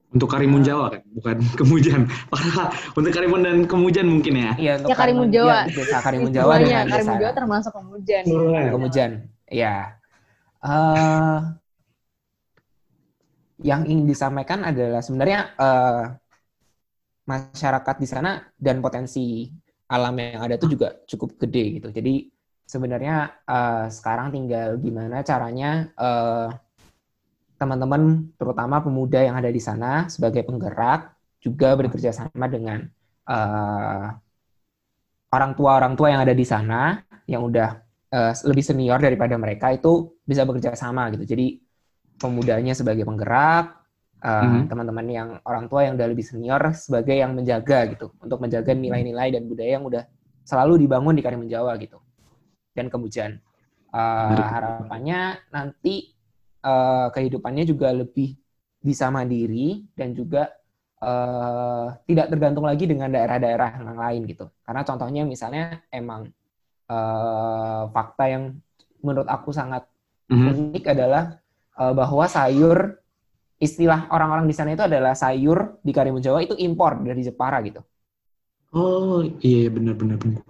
Untuk 0.09 0.29
Karimun 0.33 0.65
Jawa 0.65 0.89
kan, 0.97 1.05
bukan 1.13 1.37
Kemujan. 1.61 2.09
Untuk 2.97 3.13
Karimun 3.13 3.41
dan 3.45 3.57
Kemujan 3.69 4.09
mungkin 4.09 4.41
ya. 4.41 4.53
Iya, 4.57 4.73
untuk 4.81 4.91
Ya, 4.93 4.97
Karimun 4.97 5.29
Jawa. 5.29 5.69
ya, 5.69 5.75
desa 5.77 5.99
Karimun 6.01 6.33
Jawa 6.33 6.53
dengan 6.57 6.89
Karimun 6.89 7.13
desa 7.13 7.21
Jawa 7.21 7.33
termasuk 7.37 7.73
kemudian. 7.77 8.23
Kemujan. 8.73 9.11
Ya. 9.53 10.01
Eh, 10.65 11.39
yang 13.69 13.85
ingin 13.85 14.07
disampaikan 14.09 14.65
adalah 14.65 15.05
sebenarnya 15.05 15.41
eh, 15.61 16.05
masyarakat 17.29 17.97
di 18.01 18.07
sana 18.09 18.41
dan 18.57 18.81
potensi 18.81 19.45
alam 19.93 20.17
yang 20.17 20.41
ada 20.41 20.57
itu 20.57 20.73
juga 20.73 20.97
cukup 21.05 21.37
gede 21.37 21.85
gitu. 21.85 21.89
Jadi 21.93 22.33
sebenarnya 22.65 23.45
eh, 23.45 23.87
sekarang 23.93 24.33
tinggal 24.33 24.81
gimana 24.81 25.21
caranya 25.21 25.93
eh, 25.93 26.49
teman-teman, 27.59 28.33
terutama 28.39 28.81
pemuda 28.81 29.21
yang 29.23 29.37
ada 29.39 29.51
di 29.51 29.59
sana 29.59 30.07
sebagai 30.07 30.43
penggerak 30.47 31.13
juga 31.43 31.75
bekerja 31.79 32.11
sama 32.15 32.47
dengan 32.51 32.87
eh, 33.29 34.07
orang 35.29 35.53
tua-orang 35.59 35.93
tua 35.99 36.09
yang 36.13 36.21
ada 36.25 36.33
di 36.33 36.47
sana 36.47 36.97
yang 37.29 37.45
udah 37.45 37.69
eh, 38.09 38.33
lebih 38.49 38.65
senior 38.65 38.99
daripada 39.03 39.37
mereka 39.37 39.69
itu 39.75 40.17
bisa 40.25 40.49
bekerja 40.49 40.73
sama 40.79 41.13
gitu. 41.13 41.29
Jadi 41.29 41.61
pemudanya 42.17 42.73
sebagai 42.73 43.05
penggerak, 43.05 43.65
eh, 44.25 44.43
Mhm. 44.45 44.61
teman-teman 44.73 45.07
yang 45.09 45.29
orang 45.45 45.69
tua 45.69 45.85
yang 45.87 45.95
udah 46.01 46.09
lebih 46.09 46.25
senior 46.25 46.61
sebagai 46.73 47.15
yang 47.21 47.37
menjaga 47.37 47.85
gitu, 47.93 48.11
untuk 48.25 48.41
menjaga 48.41 48.73
nilai-nilai 48.73 49.29
dan 49.35 49.45
budaya 49.45 49.71
yang 49.79 49.85
udah 49.85 50.05
selalu 50.49 50.81
dibangun 50.89 51.15
di 51.15 51.23
Karimun 51.23 51.49
Jawa 51.53 51.77
gitu. 51.77 52.01
Dan 52.73 52.89
kemudian 52.89 53.37
Menarik. 53.93 54.45
harapannya 54.53 55.21
nanti 55.53 56.13
eh, 56.69 57.07
kehidupannya 57.15 57.65
juga 57.73 57.89
lebih 58.01 58.29
bisa 58.89 59.07
mandiri 59.17 59.85
dan 59.99 60.09
juga 60.19 60.43
eh, 61.03 61.87
tidak 62.09 62.27
tergantung 62.33 62.67
lagi 62.71 62.85
dengan 62.93 63.09
daerah-daerah 63.15 63.71
yang 63.83 63.99
lain 64.05 64.23
gitu. 64.33 64.47
Karena 64.67 64.83
contohnya 64.89 65.23
misalnya 65.33 65.63
emang 65.91 66.23
eh, 66.93 67.83
fakta 67.95 68.25
yang 68.35 68.45
menurut 69.05 69.29
aku 69.31 69.51
sangat 69.55 69.85
Mhm. 70.29 70.49
unik 70.53 70.85
adalah 70.93 71.41
uh, 71.81 71.93
bahwa 71.97 72.25
sayur 72.29 73.01
istilah 73.59 74.13
orang-orang 74.13 74.45
di 74.45 74.55
sana 74.55 74.77
itu 74.77 74.85
adalah 74.85 75.17
sayur 75.17 75.81
di 75.81 75.91
Karimun 75.97 76.21
Jawa 76.21 76.45
itu 76.45 76.55
impor 76.55 77.01
dari 77.01 77.25
Jepara 77.25 77.59
gitu. 77.65 77.81
Oh 78.77 79.25
iya 79.41 79.73
benar 79.73 79.97
benar 79.97 80.21
benar. 80.21 80.45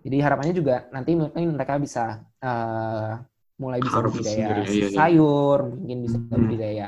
Jadi 0.00 0.16
harapannya 0.24 0.54
juga 0.56 0.88
nanti 0.94 1.12
mungkin 1.12 1.52
mereka 1.52 1.76
bisa 1.76 2.24
uh, 2.40 3.20
mulai 3.58 3.82
bisa 3.82 3.98
Harvest 3.98 4.22
budidaya 4.22 4.34
sendiri, 4.34 4.62
iya, 4.70 4.86
iya. 4.88 4.98
sayur, 4.98 5.58
mungkin 5.74 5.98
bisa 6.06 6.16
Hmm. 6.16 6.40
budidaya 6.46 6.86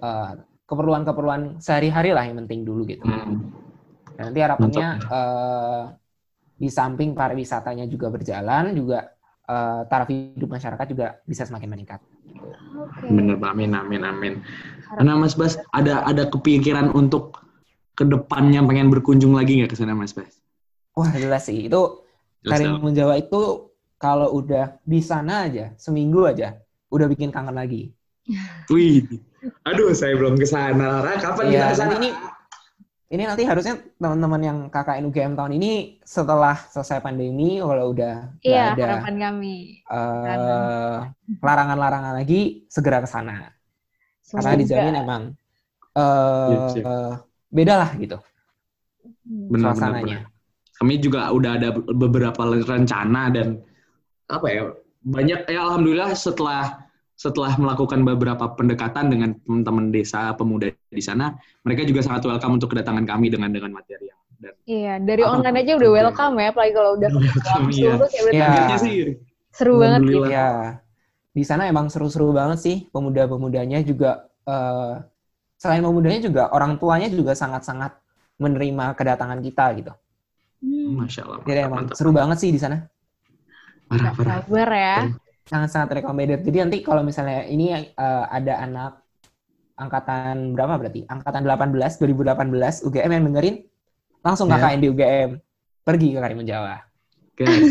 uh, 0.00 0.32
keperluan-keperluan 0.68 1.60
sehari-hari 1.60 2.12
lah 2.12 2.24
yang 2.24 2.44
penting 2.44 2.64
dulu 2.64 2.88
gitu. 2.88 3.04
Hmm. 3.04 3.52
Dan 4.18 4.34
nanti 4.34 4.40
harapannya 4.42 4.88
Mantap. 4.98 5.14
eh, 5.14 5.84
di 6.58 6.68
samping 6.68 7.14
pariwisatanya 7.14 7.86
juga 7.86 8.10
berjalan, 8.10 8.74
juga 8.74 9.14
eh, 9.48 9.80
taraf 9.86 10.10
hidup 10.10 10.50
masyarakat 10.50 10.86
juga 10.90 11.06
bisa 11.24 11.46
semakin 11.46 11.70
meningkat. 11.70 12.00
Oke. 12.76 13.08
Bener, 13.08 13.38
amin, 13.40 13.72
amin, 13.78 14.02
amin. 14.04 14.34
Nah, 15.00 15.16
Mas 15.16 15.38
Bas, 15.38 15.56
ada 15.72 16.02
ada 16.04 16.26
kepikiran 16.28 16.92
untuk 16.92 17.40
ke 17.96 18.04
depannya 18.04 18.60
pengen 18.66 18.90
berkunjung 18.92 19.38
lagi 19.38 19.62
nggak 19.62 19.72
ke 19.72 19.78
sana, 19.78 19.94
Mas 19.96 20.12
Bas? 20.12 20.36
Wah 20.98 21.14
jelas 21.14 21.46
sih, 21.46 21.70
itu. 21.70 22.02
Karimun 22.42 22.92
Jawa 22.92 23.18
itu 23.18 23.67
kalau 23.98 24.30
udah 24.38 24.78
di 24.86 25.02
sana 25.02 25.50
aja, 25.50 25.74
seminggu 25.76 26.24
aja, 26.30 26.54
udah 26.90 27.06
bikin 27.10 27.34
kangen 27.34 27.54
lagi. 27.58 27.90
Wih, 28.72 29.04
aduh, 29.66 29.90
saya 29.96 30.14
belum 30.14 30.38
ke 30.38 30.46
sana. 30.46 31.02
Rara, 31.02 31.18
kapan 31.18 31.44
Iya, 31.48 31.52
kita 31.52 31.66
ke 31.68 31.76
sana? 31.76 31.94
ini 31.98 32.10
ini 33.08 33.24
nanti 33.24 33.40
harusnya 33.48 33.80
teman-teman 33.96 34.42
yang 34.44 34.58
KKN 34.68 35.08
UGM 35.08 35.32
tahun 35.32 35.52
ini 35.56 35.96
setelah 36.04 36.60
selesai 36.68 37.00
pandemi 37.00 37.56
kalau 37.56 37.96
udah 37.96 38.36
nggak 38.36 38.44
Iya, 38.44 38.62
ada 38.76 38.84
harapan 38.84 39.14
kami. 39.16 39.56
eh, 39.88 40.96
larangan-larangan 41.40 42.14
lagi 42.20 42.68
segera 42.68 43.00
ke 43.00 43.08
sana. 43.08 43.48
Karena 44.28 44.52
dijamin 44.60 44.94
emang 45.00 45.22
eh, 45.96 46.84
beda 47.48 47.74
lah 47.80 47.90
gitu. 47.96 48.20
Benar, 49.24 49.72
benar, 49.72 49.72
suasananya. 49.72 50.18
Kami 50.78 50.94
juga 51.00 51.32
udah 51.32 51.52
ada 51.58 51.68
beberapa 51.74 52.42
rencana 52.44 53.32
dan 53.32 53.58
apa 54.28 54.46
ya 54.52 54.62
banyak 55.02 55.40
ya 55.48 55.60
alhamdulillah 55.64 56.12
setelah 56.12 56.84
setelah 57.18 57.58
melakukan 57.58 58.06
beberapa 58.06 58.54
pendekatan 58.54 59.10
dengan 59.10 59.34
teman-teman 59.42 59.90
desa 59.90 60.30
pemuda 60.38 60.70
di 60.86 61.02
sana, 61.02 61.34
mereka 61.66 61.82
juga 61.82 62.06
sangat 62.06 62.22
welcome 62.30 62.62
untuk 62.62 62.70
kedatangan 62.70 63.02
kami 63.02 63.26
dengan 63.26 63.50
dengan 63.50 63.74
materi 63.74 64.06
yang 64.06 64.20
dan 64.38 64.54
Iya, 64.70 64.94
dari 65.02 65.22
Apa- 65.26 65.42
online 65.42 65.56
aja 65.66 65.72
udah 65.82 65.90
welcome 65.98 66.34
ya, 66.38 66.46
apalagi 66.54 66.72
kalau 66.78 66.90
udah 66.94 67.10
Welcome, 67.10 67.66
iya. 67.74 67.92
Iya. 68.30 68.46
targetnya 68.46 68.78
sih 68.78 68.94
seru 69.50 69.82
banget 69.82 70.00
gitu. 70.06 70.30
Ya, 70.30 70.78
di 71.34 71.42
sana 71.42 71.66
emang 71.66 71.90
seru-seru 71.90 72.30
banget 72.30 72.58
sih 72.62 72.76
pemuda-pemudanya 72.94 73.82
juga 73.82 74.30
eh, 74.46 74.94
selain 75.58 75.82
pemudanya 75.82 76.20
juga 76.22 76.42
orang 76.54 76.78
tuanya 76.78 77.10
juga 77.10 77.34
sangat-sangat 77.34 77.98
menerima 78.38 78.94
kedatangan 78.94 79.42
kita 79.42 79.64
gitu. 79.74 79.92
Hmm, 80.62 81.02
Masya 81.02 81.26
Allah. 81.26 81.38
Jadi 81.42 81.50
mantap, 81.50 81.66
emang 81.66 81.80
mantap. 81.82 81.96
seru 81.98 82.10
banget 82.14 82.38
sih 82.38 82.50
di 82.54 82.60
sana. 82.62 82.86
Parah, 83.88 84.12
parah. 84.12 84.32
sabar 84.44 84.68
ya. 84.70 84.96
Sangat-sangat 85.44 85.88
recommended. 85.94 86.40
Jadi 86.42 86.56
nanti 86.58 86.78
kalau 86.80 87.00
misalnya 87.00 87.44
ini 87.44 87.72
eh, 87.72 87.86
ada 88.28 88.54
anak 88.60 88.92
angkatan 89.74 90.52
berapa 90.52 90.76
berarti? 90.76 91.06
Angkatan 91.06 91.42
18 91.42 91.72
2018 91.96 92.84
UGM 92.84 93.10
yang 93.10 93.24
dengerin 93.26 93.56
langsung 94.20 94.46
Ya. 94.46 94.58
KKN 94.58 94.78
di 94.78 94.88
UGM 94.88 95.30
pergi 95.82 96.08
ke 96.12 96.18
Karimun 96.18 96.44
Jawa. 96.44 96.76
Gas. 97.34 97.64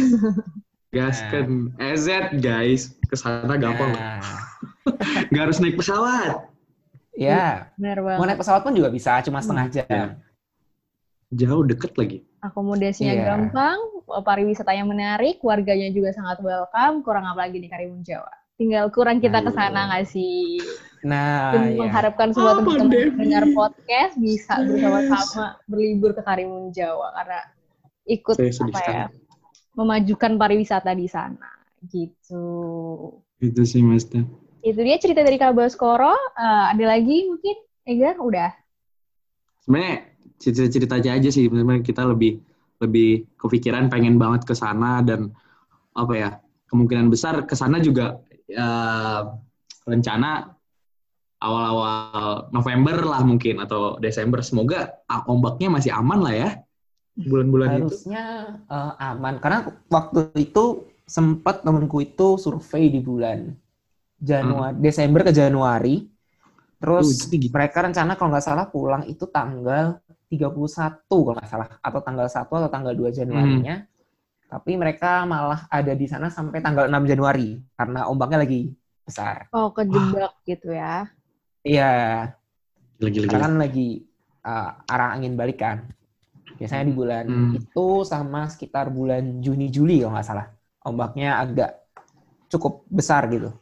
Gaskan. 0.96 1.76
EZ 1.78 2.08
guys. 2.40 2.96
Ke 3.04 3.14
sana 3.14 3.54
gampang. 3.56 3.92
Nah, 3.92 4.24
Nggak 5.30 5.44
harus 5.44 5.60
naik 5.60 5.76
pesawat. 5.76 6.48
ya, 7.12 7.68
Benar 7.76 7.98
mau 8.16 8.24
naik 8.24 8.38
pesawat 8.38 8.62
pun 8.62 8.72
juga 8.72 8.88
bisa, 8.88 9.20
cuma 9.20 9.42
setengah 9.42 9.66
Hmm, 9.66 9.76
jam. 9.76 9.86
ya. 9.90 10.06
Jauh 11.30 11.66
deket 11.66 11.92
lagi. 11.94 12.18
Akomodasinya 12.40 13.12
Iya. 13.12 13.26
gampang, 13.28 13.80
pariwisatanya 14.08 14.88
menarik, 14.88 15.44
warganya 15.44 15.92
juga 15.92 16.16
sangat 16.16 16.40
welcome, 16.40 17.04
kurang 17.04 17.28
apa 17.28 17.48
lagi 17.48 17.60
di 17.60 17.68
Karimun 17.68 18.02
Jawa. 18.08 18.32
Tinggal 18.58 18.90
kurang 18.90 19.22
kita 19.22 19.44
ke 19.44 19.52
sana 19.54 19.92
nggak 19.92 20.06
sih? 20.10 20.58
Nah, 21.06 21.54
Dan 21.54 21.78
ya. 21.78 21.86
mengharapkan 21.86 22.34
semua 22.34 22.58
Apa, 22.58 22.66
teman-teman 22.66 23.14
dengar 23.22 23.44
podcast 23.54 24.18
bisa 24.18 24.66
bersama-sama 24.66 25.62
berlibur 25.70 26.18
ke 26.18 26.26
Karimun 26.26 26.74
Jawa 26.74 27.14
karena 27.14 27.40
ikut 28.08 28.36
Saya 28.40 28.52
apa 28.66 28.82
ya, 28.88 29.06
memajukan 29.78 30.42
pariwisata 30.42 30.96
di 30.98 31.06
sana. 31.06 31.52
Gitu. 31.86 32.48
Itu 33.38 33.62
sih 33.62 33.86
Mas. 33.86 34.10
Itu 34.66 34.80
dia 34.82 34.98
cerita 34.98 35.22
dari 35.22 35.38
Kak 35.38 35.54
Baskoro. 35.54 36.18
Eh, 36.34 36.66
ada 36.74 36.86
lagi 36.90 37.30
mungkin? 37.30 37.56
Ega, 37.86 38.18
udah. 38.18 38.52
Sebenarnya 39.62 40.18
cerita-cerita 40.42 40.98
aja 40.98 41.14
aja 41.14 41.30
sih. 41.30 41.46
Sebenarnya 41.46 41.86
kita 41.86 42.10
lebih 42.10 42.42
lebih 42.78 43.26
kepikiran 43.38 43.90
pengen 43.90 44.22
banget 44.22 44.46
ke 44.46 44.54
sana 44.54 45.02
dan 45.02 45.34
apa 45.98 46.14
ya 46.14 46.30
kemungkinan 46.70 47.10
besar 47.10 47.46
ke 47.50 47.58
sana 47.58 47.82
juga 47.82 48.22
eh, 48.50 49.22
rencana 49.88 50.54
awal-awal 51.38 52.50
November 52.50 52.98
lah 53.06 53.22
mungkin 53.22 53.62
atau 53.62 53.98
Desember. 54.02 54.42
Semoga 54.42 55.02
ombaknya 55.30 55.70
masih 55.74 55.94
aman 55.94 56.20
lah 56.22 56.34
ya 56.34 56.50
bulan-bulan 57.18 57.82
itu. 57.82 57.90
harusnya 57.90 58.26
eh, 58.70 58.94
aman 59.02 59.42
karena 59.42 59.60
waktu 59.90 60.30
itu 60.38 60.86
sempat 61.08 61.66
temenku 61.66 62.04
itu 62.04 62.38
survei 62.38 62.94
di 62.94 63.02
bulan 63.02 63.58
Januari 64.22 64.78
Desember 64.78 65.26
ke 65.26 65.34
Januari 65.34 66.18
Uh, 66.78 67.02
terus 67.02 67.26
tinggi. 67.26 67.50
mereka 67.50 67.82
rencana 67.82 68.14
kalau 68.14 68.30
nggak 68.30 68.46
salah 68.46 68.70
pulang 68.70 69.02
itu 69.10 69.26
tanggal 69.26 69.98
31 70.28 70.52
kalau 71.08 71.34
nggak 71.34 71.48
salah 71.48 71.70
atau 71.80 72.00
tanggal 72.00 72.28
1 72.28 72.44
atau 72.44 72.70
tanggal 72.70 72.94
2 72.94 73.12
Januarinya 73.14 73.88
tapi 74.48 74.76
mereka 74.76 75.24
malah 75.24 75.68
ada 75.68 75.92
di 75.92 76.06
sana 76.06 76.28
sampai 76.28 76.60
tanggal 76.60 76.88
6 76.88 77.04
Januari 77.06 77.60
karena 77.74 78.08
ombaknya 78.08 78.40
lagi 78.40 78.72
besar 79.04 79.48
Oh, 79.52 79.72
kejebak 79.72 80.36
gitu 80.44 80.72
ya. 80.72 81.08
iya 81.62 81.92
Gila-gila. 82.98 83.28
karena 83.30 83.42
kan 83.42 83.54
lagi 83.58 83.88
uh, 84.42 84.72
arah 84.86 85.14
angin 85.14 85.36
balik 85.36 85.62
kan. 85.62 85.86
Biasanya 86.58 86.84
di 86.84 86.92
bulan 86.92 87.26
Hmm. 87.28 87.52
itu 87.54 87.86
sama 88.02 88.50
sekitar 88.50 88.90
bulan 88.90 89.40
Juni 89.40 89.70
Juli 89.70 90.02
kalau 90.02 90.12
nggak 90.12 90.26
salah. 90.26 90.48
Ombaknya 90.82 91.38
agak 91.38 91.78
cukup 92.50 92.82
besar 92.90 93.30
gitu. 93.30 93.54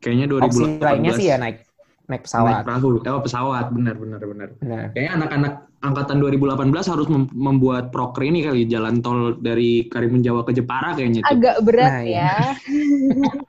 Kayaknya 0.00 0.26
2018. 0.32 0.48
Opsi 0.48 0.64
lainnya 0.80 1.12
sih 1.12 1.26
ya 1.28 1.36
naik 1.36 1.60
naik 1.60 1.68
Naik 2.08 2.22
pesawat. 2.24 2.62
perahu. 2.64 2.88
Eh, 2.98 3.22
pesawat. 3.22 3.64
Benar, 3.68 3.94
benar, 3.94 4.20
benar. 4.24 4.48
Benar. 4.56 4.84
Kayaknya 4.90 5.12
anak-anak 5.20 5.52
angkatan 5.80 6.20
2018 6.20 6.60
harus 6.86 7.08
mem- 7.08 7.32
membuat 7.32 7.88
proker 7.88 8.20
ini 8.20 8.44
kali 8.44 8.64
jalan 8.64 9.00
tol 9.00 9.32
dari 9.34 9.88
Karimun 9.88 10.20
Jawa 10.20 10.44
ke 10.44 10.52
Jepara 10.52 10.92
kayaknya 10.92 11.24
tuh. 11.24 11.32
Agak 11.32 11.56
berat 11.64 11.88
Nah, 11.90 12.04
ya. 12.04 12.32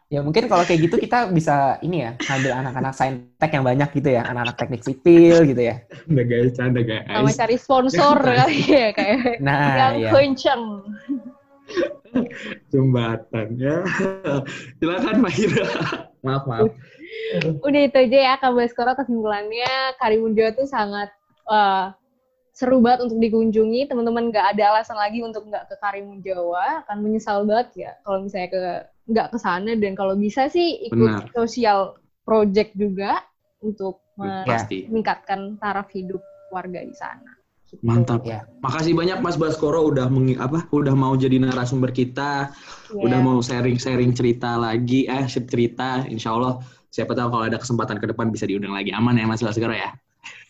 Ya 0.07 0.19
mungkin 0.19 0.47
kalau 0.47 0.63
kayak 0.63 0.79
gitu 0.81 0.95
kita 0.95 1.27
bisa 1.27 1.75
ini 1.79 2.03
ya, 2.03 2.15
ngambil 2.17 2.51
anak-anak 2.57 2.93
saintek 2.93 3.51
yang 3.51 3.63
banyak 3.63 3.89
gitu 3.91 4.09
ya, 4.11 4.23
anak-anak 4.25 4.55
teknik 4.55 4.81
sipil 4.81 5.43
gitu 5.43 5.61
ya. 5.61 5.83
Canda 6.07 6.23
guys, 6.23 6.51
canda 6.55 6.81
Sama 6.83 7.27
guys. 7.27 7.35
cari 7.35 7.55
sponsor 7.55 8.15
kali 8.17 8.57
ya 8.63 8.89
kayak 8.91 9.19
Nah, 9.39 9.59
yang 9.75 9.95
ya. 9.99 10.09
kenceng. 10.15 10.63
Jembatan 12.69 13.47
ya. 13.55 13.75
Silakan 14.79 15.15
Mbak 15.19 15.35
Ira. 15.37 15.67
maaf, 16.21 16.43
maaf. 16.45 16.71
Udah 17.63 17.81
itu 17.81 17.97
aja 17.97 18.17
ya 18.17 18.33
Kak 18.37 18.53
Baskoro 18.53 18.93
kesimpulannya 18.93 19.67
Karimun 19.97 20.31
Jawa 20.31 20.51
tuh 20.53 20.63
sangat 20.65 21.09
eh, 21.47 21.85
seru 22.61 22.77
banget 22.77 23.09
untuk 23.09 23.17
dikunjungi. 23.17 23.89
Teman-teman 23.89 24.29
nggak 24.29 24.53
ada 24.53 24.77
alasan 24.77 25.01
lagi 25.01 25.25
untuk 25.25 25.49
nggak 25.49 25.65
ke 25.65 25.75
Karimun 25.81 26.21
Jawa. 26.21 26.85
Akan 26.85 27.01
menyesal 27.01 27.41
banget 27.49 27.89
ya 27.89 27.91
kalau 28.05 28.21
misalnya 28.21 28.49
ke 28.53 28.61
nggak 29.09 29.27
ke 29.33 29.37
sana 29.41 29.73
dan 29.73 29.97
kalau 29.97 30.13
bisa 30.13 30.45
sih 30.45 30.85
ikut 30.85 31.09
Benar. 31.09 31.33
sosial 31.33 31.97
project 32.21 32.77
juga 32.77 33.25
untuk 33.65 33.97
Pasti. 34.45 34.85
meningkatkan 34.85 35.57
taraf 35.57 35.89
hidup 35.89 36.21
warga 36.53 36.85
di 36.85 36.93
sana. 36.93 37.33
Gitu. 37.65 37.81
Mantap. 37.81 38.21
Ya. 38.27 38.45
Makasih 38.61 38.93
banyak 38.93 39.17
Mas 39.23 39.39
Baskoro 39.39 39.87
udah 39.89 40.11
mengi- 40.11 40.37
apa? 40.37 40.67
Udah 40.69 40.93
mau 40.93 41.15
jadi 41.17 41.39
narasumber 41.39 41.89
kita, 41.95 42.51
Ya. 42.91 43.01
udah 43.01 43.19
mau 43.23 43.39
sharing-sharing 43.41 44.11
cerita 44.13 44.59
lagi, 44.59 45.07
eh 45.07 45.25
cerita. 45.25 46.03
Insya 46.05 46.35
Allah 46.35 46.59
siapa 46.91 47.15
tahu 47.15 47.31
kalau 47.31 47.45
ada 47.47 47.57
kesempatan 47.57 47.97
ke 47.97 48.11
depan 48.11 48.27
bisa 48.29 48.43
diundang 48.43 48.75
lagi. 48.75 48.91
Aman 48.91 49.15
ya 49.15 49.25
Mas 49.25 49.39
Baskoro 49.39 49.71
ya? 49.71 49.95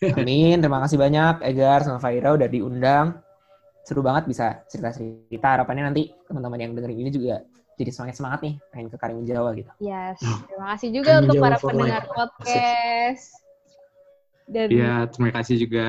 Amin. 0.02 0.58
Terima 0.58 0.82
kasih 0.82 0.98
banyak 0.98 1.42
Egar 1.46 1.86
sama 1.86 1.98
Faira 2.02 2.34
udah 2.34 2.48
diundang. 2.50 3.18
Seru 3.82 4.02
banget 4.02 4.30
bisa 4.30 4.62
cerita-cerita. 4.70 5.58
Harapannya 5.58 5.90
nanti 5.90 6.10
teman-teman 6.26 6.58
yang 6.58 6.72
dengerin 6.74 6.98
ini 7.06 7.10
juga 7.10 7.42
jadi 7.80 7.90
semangat 7.90 8.14
semangat 8.20 8.40
nih 8.44 8.54
pengen 8.70 8.86
ke 8.92 8.96
Karimun 9.00 9.24
Jawa 9.26 9.50
gitu. 9.56 9.70
Yes. 9.82 10.20
Oh. 10.22 10.38
Terima 10.46 10.66
kasih 10.76 10.88
juga 10.92 11.10
Karimun 11.18 11.24
untuk 11.24 11.36
Jawa 11.36 11.44
para 11.44 11.56
pendengar 11.58 12.02
life. 12.04 12.14
podcast. 12.14 13.24
Dan 14.46 14.66
Iya, 14.68 14.94
terima 15.08 15.30
kasih 15.32 15.56
juga 15.56 15.86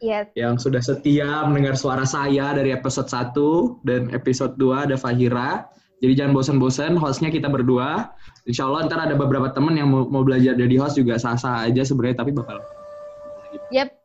ya, 0.00 0.20
yang 0.34 0.56
sudah 0.56 0.80
setia 0.80 1.44
mendengar 1.46 1.76
suara 1.76 2.08
saya 2.08 2.56
dari 2.56 2.72
episode 2.72 3.06
1 3.12 3.84
dan 3.84 4.08
episode 4.16 4.56
2 4.56 4.88
ada 4.88 4.96
Fahira 4.96 5.68
Jadi 6.00 6.16
jangan 6.16 6.32
bosan-bosan, 6.32 6.96
hostnya 6.96 7.28
kita 7.28 7.52
berdua. 7.52 8.16
Insya 8.48 8.64
Allah 8.64 8.88
ntar 8.88 9.04
ada 9.04 9.12
beberapa 9.20 9.52
temen 9.52 9.76
yang 9.76 9.92
mau, 9.92 10.08
mau 10.08 10.24
belajar 10.24 10.56
jadi 10.56 10.80
host 10.80 10.96
juga 10.96 11.20
sah-sah 11.20 11.68
aja 11.68 11.84
sebenarnya, 11.84 12.24
tapi 12.24 12.32
bakal. 12.32 12.56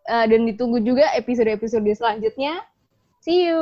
Uh, 0.06 0.26
dan 0.30 0.46
ditunggu 0.46 0.86
juga 0.86 1.10
episode-episode 1.18 1.90
selanjutnya. 1.98 2.62
See 3.26 3.50
you. 3.50 3.62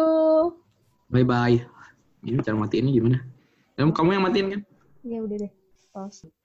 Bye-bye. 1.08 1.64
Ini 2.28 2.40
cara 2.44 2.60
matiinnya 2.60 2.92
gimana? 2.92 3.18
Kamu 3.80 4.12
yang 4.12 4.24
matiin 4.28 4.48
kan? 4.52 4.62
Ya 5.08 5.24
udah 5.24 5.38
deh. 5.40 5.52
Pause. 5.96 6.43